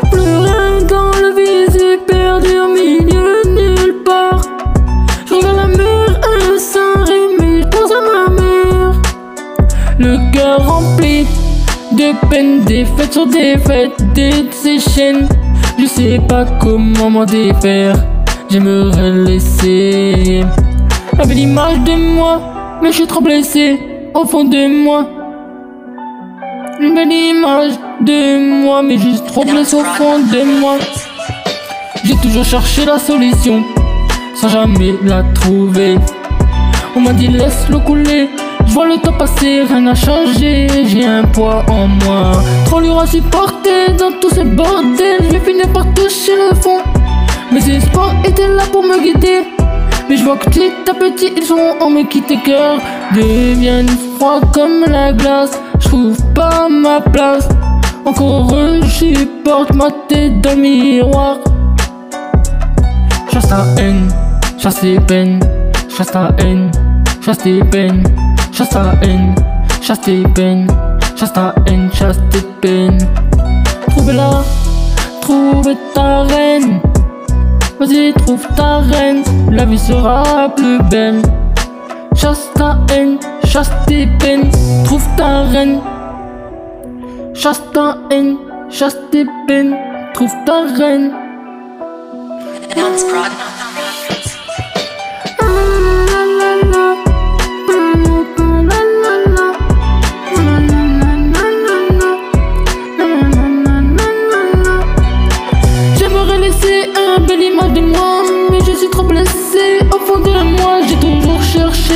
Pleurer 0.09 0.83
dans 0.87 1.11
le 1.11 1.35
vide 1.35 1.99
perdu 2.07 2.57
de 12.11 12.27
peine, 12.29 12.61
défaite 12.61 13.13
sur 13.13 13.27
défaite, 13.27 14.13
de 14.13 14.29
ces 14.51 14.79
chaînes 14.79 15.27
Je 15.79 15.85
sais 15.85 16.19
pas 16.27 16.45
comment 16.59 17.09
m'en 17.09 17.25
défaire 17.25 17.95
J'aimerais 18.49 19.11
laisser 19.11 20.43
la 21.17 21.25
belle 21.25 21.39
image 21.39 21.79
de 21.79 22.15
moi 22.15 22.53
mais 22.81 22.89
je 22.91 22.97
suis 22.97 23.07
trop 23.07 23.21
blessé 23.21 23.79
au 24.13 24.25
fond 24.25 24.43
de 24.43 24.83
moi. 24.83 25.07
une 26.81 26.93
belle 26.93 27.13
image 27.13 27.73
de 28.01 28.61
moi, 28.63 28.81
mais 28.83 28.97
juste 28.97 29.25
trop 29.27 29.45
blessé 29.45 29.77
au 29.77 29.83
fond 29.83 30.19
de 30.19 30.59
moi. 30.59 30.75
J'ai 32.03 32.17
toujours 32.17 32.43
cherché 32.43 32.83
la 32.83 32.99
solution, 32.99 33.63
sans 34.35 34.49
jamais 34.49 34.93
la 35.05 35.23
trouver. 35.33 35.97
On 36.97 36.99
m'a 36.99 37.13
dit 37.13 37.29
laisse-le 37.29 37.79
couler, 37.79 38.27
vois 38.73 38.87
le 38.87 38.97
temps 38.97 39.13
passer, 39.13 39.63
rien 39.67 39.81
n'a 39.81 39.93
changé, 39.93 40.67
j'ai 40.87 41.05
un 41.05 41.23
poids 41.23 41.63
en 41.69 41.87
moi. 41.87 42.31
Trop 42.65 42.79
lourd 42.79 43.01
à 43.01 43.07
supporter 43.07 43.93
dans 43.99 44.11
tout 44.19 44.31
ce 44.31 44.41
bordel, 44.41 45.21
je 45.31 45.37
finir 45.37 45.71
par 45.71 45.85
toucher 45.93 46.31
le 46.49 46.55
fond. 46.55 46.79
Mes 47.51 47.69
espoirs 47.69 48.15
étaient 48.25 48.47
là 48.47 48.63
pour 48.71 48.81
me 48.81 48.99
guider. 48.99 49.43
Mais 50.09 50.17
je 50.17 50.23
vois 50.23 50.37
que 50.37 50.49
petit 50.49 50.71
à 50.89 50.93
petit 50.93 51.31
ils 51.37 51.43
sont 51.43 51.75
en 51.79 51.89
me 51.89 52.03
quitter 52.03 52.37
cœur 52.43 52.77
Deviennent 53.15 53.87
froids 54.17 54.41
comme 54.53 54.83
la 54.89 55.13
glace 55.13 55.57
Je 55.79 55.87
trouve 55.87 56.33
pas 56.33 56.67
ma 56.67 56.99
place 56.99 57.47
Encore 58.03 58.53
je 58.83 58.89
supporte 58.89 59.73
ma 59.73 59.89
tête 60.09 60.41
dans 60.41 60.57
miroir 60.57 61.37
Chasse 63.31 63.47
ta 63.47 63.63
haine, 63.77 64.09
chasse 64.57 64.81
tes 64.81 64.99
peines 64.99 65.39
Chasse 65.87 66.11
ta 66.11 66.31
haine, 66.39 66.69
chasse 67.21 67.37
tes 67.37 67.63
peines 67.63 68.03
Chasse 68.53 68.69
ta 68.69 68.93
haine, 69.01 69.35
chasse 69.81 70.01
tes 70.01 70.23
peines 70.35 70.67
Chasse 71.15 71.33
ta 71.33 71.55
haine, 71.67 71.89
chasse 71.91 72.19
tes 72.29 72.41
peines 72.61 72.99
Trouve-la, 73.89 74.43
trouve 75.21 75.75
ta 75.93 76.21
reine 76.21 76.79
Vas-y, 77.79 78.13
trouve 78.13 78.47
ta 78.55 78.77
reine, 78.77 79.23
la 79.51 79.65
vie 79.65 79.77
sera 79.77 80.47
plus 80.55 80.79
belle. 80.89 81.21
Chasse 82.15 82.49
ta 82.55 82.77
haine, 82.91 83.17
chasse 83.43 83.71
tes 83.87 84.07
peines, 84.19 84.49
trouve 84.85 85.05
ta 85.17 85.41
reine. 85.51 85.81
Chasse 87.33 87.61
ta 87.73 87.97
haine, 88.09 88.37
chasse 88.69 88.95
tes 89.11 89.25
peines, 89.47 89.75
trouve 90.13 90.31
ta 90.45 90.61
reine. 90.77 91.11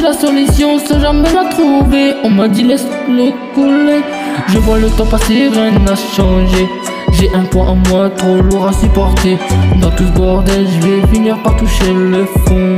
La 0.02 0.14
solution 0.14 0.80
sans 0.80 1.00
jamais 1.00 1.32
la 1.34 1.46
trouver. 1.50 2.16
On 2.24 2.30
m'a 2.30 2.48
dit 2.48 2.64
laisse 2.64 2.86
le 3.08 3.32
couler. 3.54 4.02
Je 4.48 4.58
vois 4.60 4.78
le 4.78 4.90
temps 4.90 5.06
passer, 5.06 5.50
rien 5.50 5.72
n'a 5.72 5.96
changé. 5.96 6.68
J'ai 7.14 7.30
un 7.34 7.44
poids 7.44 7.66
en 7.66 7.76
moi 7.90 8.10
trop 8.10 8.42
lourd 8.42 8.68
à 8.68 8.74
supporter. 8.74 9.38
Dans 9.82 9.92
tout 9.92 10.06
ce 10.06 10.12
bordel, 10.20 10.68
je 10.68 10.88
vais 10.88 11.08
finir 11.08 11.42
par 11.42 11.56
toucher 11.56 11.94
le 11.94 12.26
fond. 12.26 12.78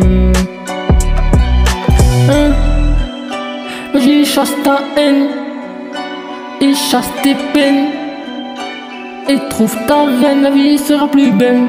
Hein? 2.29 2.51
Vas-y, 3.93 4.25
chasse 4.25 4.53
ta 4.63 4.79
haine 4.95 5.27
et 6.61 6.73
chasse 6.73 7.11
tes 7.23 7.35
peines. 7.53 7.87
Et 9.27 9.37
trouve 9.49 9.75
ta 9.87 10.05
reine, 10.05 10.43
la 10.43 10.51
vie 10.51 10.77
sera 10.77 11.07
plus 11.07 11.31
belle. 11.31 11.67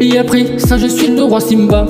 Et 0.00 0.18
après 0.18 0.58
ça, 0.58 0.76
je 0.76 0.86
suis 0.86 1.08
le 1.08 1.22
roi 1.22 1.40
Simba. 1.40 1.86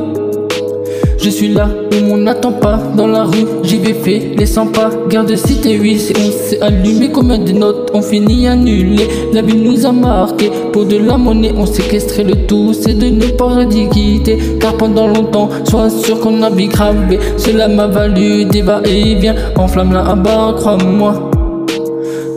Je 1.19 1.31
suis 1.31 1.49
là 1.49 1.69
où 1.93 2.13
on 2.13 2.19
n'attend 2.19 2.53
pas. 2.53 2.79
Dans 2.97 3.09
la 3.09 3.25
rue, 3.25 3.47
j'y 3.65 3.79
vais 3.79 3.95
fait 3.95 4.33
les 4.37 4.47
100 4.47 4.69
pas. 4.69 4.91
Garde 5.09 5.35
cité 5.35 5.73
8, 5.73 6.13
on 6.17 6.31
s'est 6.31 6.61
allumé 6.61 7.11
comme 7.11 7.37
des 7.45 7.53
notes. 7.53 7.91
On 7.95 8.03
finit 8.03 8.47
annulé, 8.47 9.09
la 9.33 9.43
vie 9.43 9.57
nous 9.57 9.85
a 9.87 9.93
marqué. 9.93 10.51
Pour 10.73 10.85
de 10.85 10.99
la 10.99 11.17
monnaie, 11.17 11.53
on 11.57 11.67
séquestrait 11.67 12.23
le 12.23 12.47
tout. 12.47 12.73
C'est 12.73 12.97
de 12.97 13.07
ne 13.07 13.27
pas 13.33 13.65
quitter 13.67 14.39
Car 14.61 14.77
pendant 14.77 15.09
longtemps, 15.09 15.49
sois 15.65 15.91
sûr 15.91 16.21
qu'on 16.21 16.43
a 16.43 16.51
vie 16.51 16.69
gravé. 16.69 17.19
Cela 17.37 17.67
m'a 17.67 17.89
valu 17.89 18.45
des 18.45 18.63
va-et-vient. 18.63 19.35
Enflamme 19.57 19.93
la 19.93 20.15
bas 20.15 20.55
crois-moi 20.57 21.31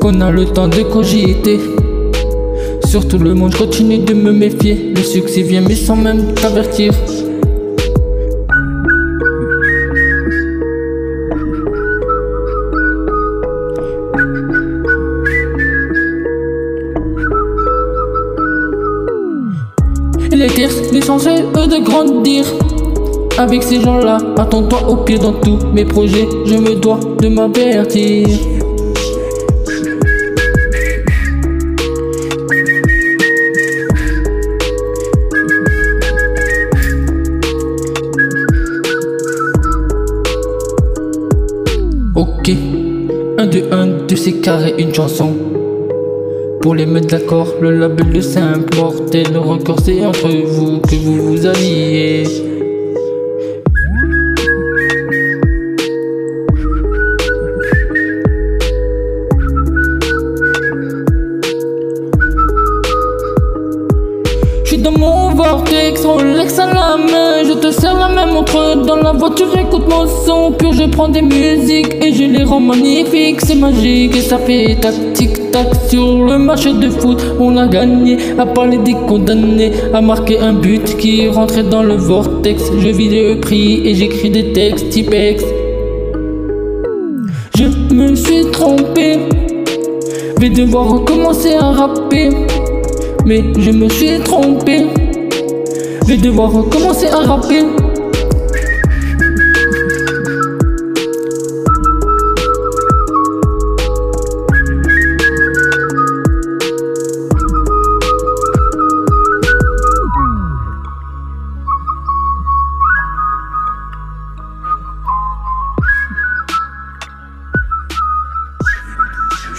Qu'on 0.02 0.20
a 0.22 0.32
le 0.32 0.46
temps 0.46 0.68
de 0.68 0.82
cogiter 0.82 1.60
Surtout 2.90 3.20
le 3.20 3.36
monde, 3.36 3.52
je 3.52 3.58
continue 3.60 4.00
de 4.00 4.16
me 4.16 4.32
méfier 4.32 4.94
Le 4.96 5.04
succès 5.04 5.44
vient 5.44 5.62
mais 5.62 5.76
sans 5.76 5.96
même 5.96 6.34
t'avertir 6.34 6.92
Les 20.32 20.48
terres, 20.48 20.72
l'essentiel 20.92 21.46
eux 21.58 21.68
de 21.68 21.84
grandir. 21.84 22.44
Avec 23.38 23.62
ces 23.62 23.82
gens-là, 23.82 24.18
attends-toi 24.38 24.90
au 24.90 24.96
pied 24.96 25.20
dans 25.20 25.34
tous 25.34 25.60
mes 25.74 25.86
projets. 25.86 26.28
Je 26.46 26.56
me 26.56 26.76
dois 26.76 27.00
de 27.20 27.28
m'avertir. 27.28 28.59
6 44.30 44.42
carrés, 44.42 44.76
une 44.78 44.94
chanson. 44.94 45.36
Pour 46.62 46.76
les 46.76 46.86
mettre 46.86 47.08
d'accord, 47.08 47.48
le 47.62 47.72
label 47.72 48.22
c'est 48.22 48.38
important. 48.38 49.24
Le 49.34 49.40
record 49.40 49.80
c'est 49.84 50.06
entre 50.06 50.28
vous 50.28 50.80
que 50.82 50.96
vous 50.96 51.32
vous 51.32 51.46
alliez. 51.48 52.49
Voiture, 69.20 69.56
écoute 69.58 69.84
mon 69.90 70.08
son, 70.26 70.54
puis 70.54 70.70
je 70.74 70.86
prends 70.86 71.10
des 71.10 71.22
musiques 71.22 71.94
et 72.02 72.14
je 72.14 72.24
les 72.24 72.44
rends 72.44 72.62
magnifiques, 72.62 73.42
c'est 73.42 73.56
magique 73.56 74.16
et 74.16 74.22
ça 74.22 74.38
fait 74.38 74.78
tac 74.80 74.96
tic 75.14 75.52
tac 75.52 75.68
sur 75.90 76.24
le 76.26 76.38
match 76.38 76.66
de 76.66 76.90
foot, 76.90 77.22
on 77.40 77.58
a 77.58 77.68
gagné, 77.68 78.18
à 78.38 78.46
parler 78.46 78.78
des 78.78 78.94
condamnés, 78.94 79.72
à 79.94 80.00
marquer 80.00 80.40
un 80.40 80.54
but 80.54 80.98
qui 80.98 81.28
rentrait 81.28 81.64
dans 81.64 81.84
le 81.84 81.96
vortex, 81.96 82.64
je 82.80 82.90
vis 82.90 83.10
le 83.10 83.40
prix 83.42 83.86
et 83.86 83.94
j'écris 83.94 84.30
des 84.30 84.54
textes 84.54 84.90
typex. 84.90 85.44
Je 87.58 87.66
me 87.94 88.16
suis 88.16 88.50
trompé, 88.52 89.20
vais 90.40 90.50
devoir 90.50 90.88
recommencer 90.88 91.56
à 91.56 91.72
rapper. 91.72 92.30
Mais 93.26 93.44
je 93.60 93.72
me 93.72 93.90
suis 93.90 94.20
trompé. 94.20 94.88
Vais 96.08 96.18
devoir 96.18 96.52
recommencer 96.52 97.08
à 97.08 97.18
rapper. 97.18 97.66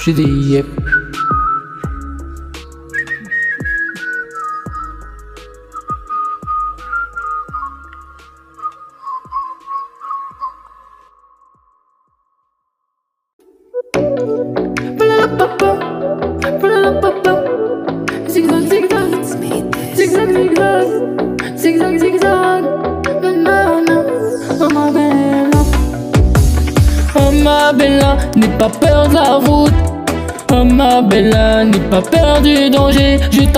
شديك 0.01 0.65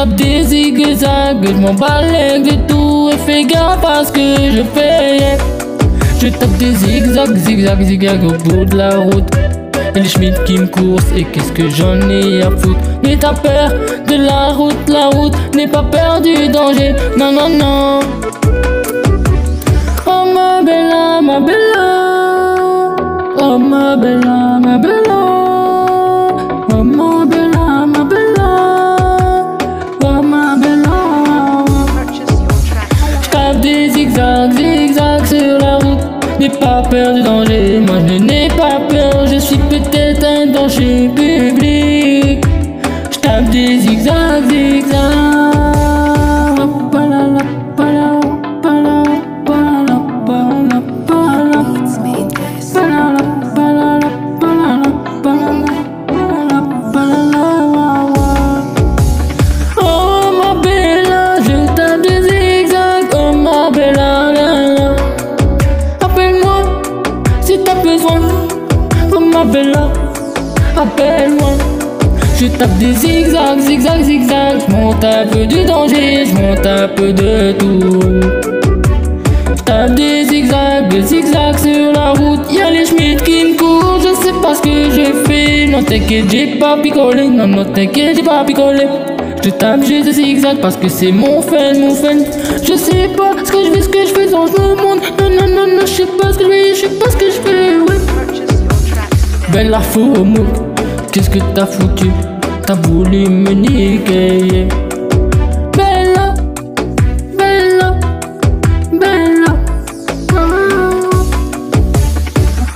tape 0.02 0.16
des 0.16 0.42
zigzags, 0.42 1.46
je 1.46 1.52
m'en 1.54 1.74
de 1.74 2.54
tout. 2.66 3.10
Et 3.12 3.18
fais 3.18 3.44
gaffe 3.44 3.84
à 3.84 4.04
ce 4.04 4.10
que 4.10 4.50
je 4.56 4.62
fais. 4.74 5.38
Je 6.20 6.28
tape 6.28 6.56
des 6.58 6.72
zigzags, 6.74 7.36
zigzag, 7.36 7.82
zigzag 7.82 8.24
au 8.24 8.32
bout 8.42 8.64
de 8.64 8.76
la 8.76 8.96
route. 8.98 9.30
Et 9.94 10.00
les 10.00 10.08
schmitt 10.08 10.42
qui 10.44 10.58
me 10.58 10.66
course, 10.66 11.04
et 11.16 11.24
qu'est-ce 11.24 11.52
que 11.52 11.68
j'en 11.68 12.00
ai 12.08 12.42
à 12.42 12.50
foutre? 12.50 12.80
N'aie 13.04 13.16
pas 13.16 13.34
peur 13.34 13.70
de 14.08 14.16
la 14.16 14.52
route, 14.52 14.88
la 14.88 15.06
route, 15.10 15.34
n'aie 15.54 15.68
pas 15.68 15.84
peur 15.84 16.20
du 16.20 16.48
danger, 16.48 16.94
non, 17.16 17.32
non, 17.32 17.48
non. 17.48 18.00
Oh 20.06 20.24
ma 20.34 20.62
bella, 20.62 21.20
ma 21.22 21.40
bella, 21.40 22.96
oh 23.38 23.58
ma 23.58 23.96
bella, 23.96 24.58
ma 24.64 24.78
bella. 24.78 25.41
Peur 36.92 37.14
du 37.14 37.22
danger, 37.22 37.80
moi 37.86 37.96
je 38.06 38.22
n'ai 38.22 38.48
pas 38.48 38.78
peur, 38.86 39.26
je 39.26 39.38
suis 39.38 39.56
peut-être 39.56 40.22
un 40.26 40.46
danger 40.46 41.08
public. 41.16 42.44
J'tape 43.10 43.48
des 43.48 43.78
zigzags, 43.78 44.46
zigzags. 44.50 45.11
T'inquiète, 85.92 86.30
j'ai 86.30 86.46
pas 86.58 86.78
picolé, 86.78 87.28
non, 87.28 87.46
non 87.46 87.64
t'inquiète, 87.66 88.16
j'ai 88.16 88.22
pas 88.22 88.42
picolé. 88.44 88.86
Je 89.44 89.50
tape 89.50 89.84
juste 89.84 90.06
des 90.06 90.12
zigzags 90.12 90.58
parce 90.58 90.76
que 90.76 90.88
c'est 90.88 91.12
mon 91.12 91.42
fun, 91.42 91.74
mon 91.78 91.94
fun. 91.94 92.16
Je 92.62 92.74
sais 92.74 93.10
pas 93.14 93.32
ce 93.44 93.52
que 93.52 93.58
je 93.66 93.70
fais, 93.72 93.82
ce 93.82 93.88
que 93.90 94.06
je 94.06 94.14
fais 94.14 94.30
dans 94.30 94.46
ce 94.46 94.58
monde. 94.58 95.00
Non, 95.20 95.28
non, 95.28 95.48
non, 95.48 95.66
non, 95.76 95.82
je 95.82 95.92
sais 95.92 96.06
pas 96.06 96.32
ce 96.32 96.38
que 96.38 96.44
je 96.44 96.48
fais, 96.48 96.74
je 96.74 96.80
sais 96.80 96.88
pas 96.98 97.10
ce 97.10 97.16
que 97.16 97.26
je 97.26 97.40
fais, 97.44 97.78
ouais. 97.78 98.00
Bella 99.52 99.80
FOMO, 99.80 100.44
qu'est-ce 101.12 101.28
que 101.28 101.40
t'as 101.54 101.66
foutu? 101.66 102.10
T'as 102.66 102.74
voulu 102.74 103.28
me 103.28 103.50
niquer 103.50 104.68
Bella, 105.76 106.34
Bella, 107.36 107.98
Bella 108.92 109.56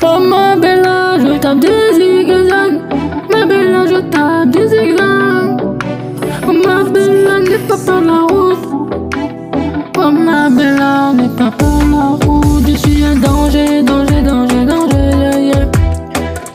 Oh 0.02 0.20
ma 0.20 0.56
Bella, 0.56 1.16
je 1.18 1.38
tape 1.38 1.60
des 1.60 2.15
La 7.84 8.22
route. 8.22 8.56
Bella, 10.56 11.12
n'aie 11.12 11.28
pas 11.36 11.50
peur 11.50 11.78
de 11.78 11.90
la 11.90 12.26
route. 12.26 12.66
Je 12.66 12.76
suis 12.76 13.04
un 13.04 13.16
danger, 13.16 13.82
danger, 13.82 14.22
danger, 14.22 14.64
danger, 14.64 15.50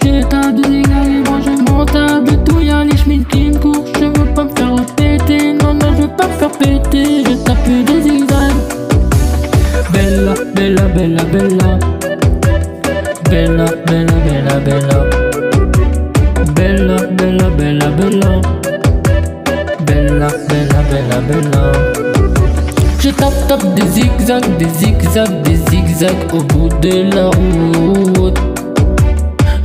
yeah, 0.01 0.23
tape 0.23 0.55
des 0.55 0.63
zigzags 0.63 1.11
et 1.11 1.29
moi 1.29 1.39
je 1.45 2.31
de 2.31 2.35
tout. 2.43 2.59
Y'a 2.59 2.83
les 2.83 2.97
schmitt 2.97 3.27
qui 3.27 3.49
me 3.49 3.59
courent, 3.59 3.85
je 3.99 4.05
veux 4.05 4.33
pas 4.33 4.45
me 4.45 4.49
faire 4.49 4.75
péter 4.95 5.53
Non, 5.53 5.75
non, 5.75 5.93
je 5.95 6.01
veux 6.01 6.07
pas 6.07 6.27
me 6.27 6.33
faire 6.33 6.51
péter. 6.51 7.23
Je 7.23 7.35
tape 7.43 7.69
des 7.85 8.01
zigzags 8.01 8.81
bella, 9.93 10.33
bella, 10.55 10.87
bella 10.87 11.23
Bella, 11.25 12.00
zigzags, 24.21 24.57
des 24.57 24.69
zigzags, 24.69 25.41
des 25.41 25.55
zigzags 25.71 26.33
au 26.33 26.43
bout 26.43 26.69
de 26.81 27.15
la 27.15 27.25
route 27.29 28.39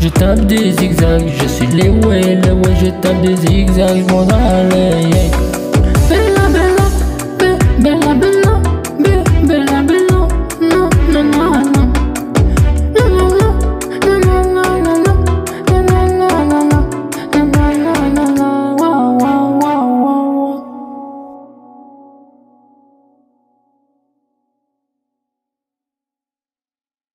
je 0.00 0.08
tape 0.08 0.46
des 0.46 0.72
zigzags, 0.72 1.28
je 1.42 1.48
suis 1.48 1.66
les 1.66 1.88
ouais, 1.88 2.20
les 2.20 2.50
ouais, 2.50 2.74
je 2.80 2.86
tape 3.02 3.20
des 3.22 3.36
zigzags, 3.36 4.04
je 4.08 4.12
m'en. 4.12 5.45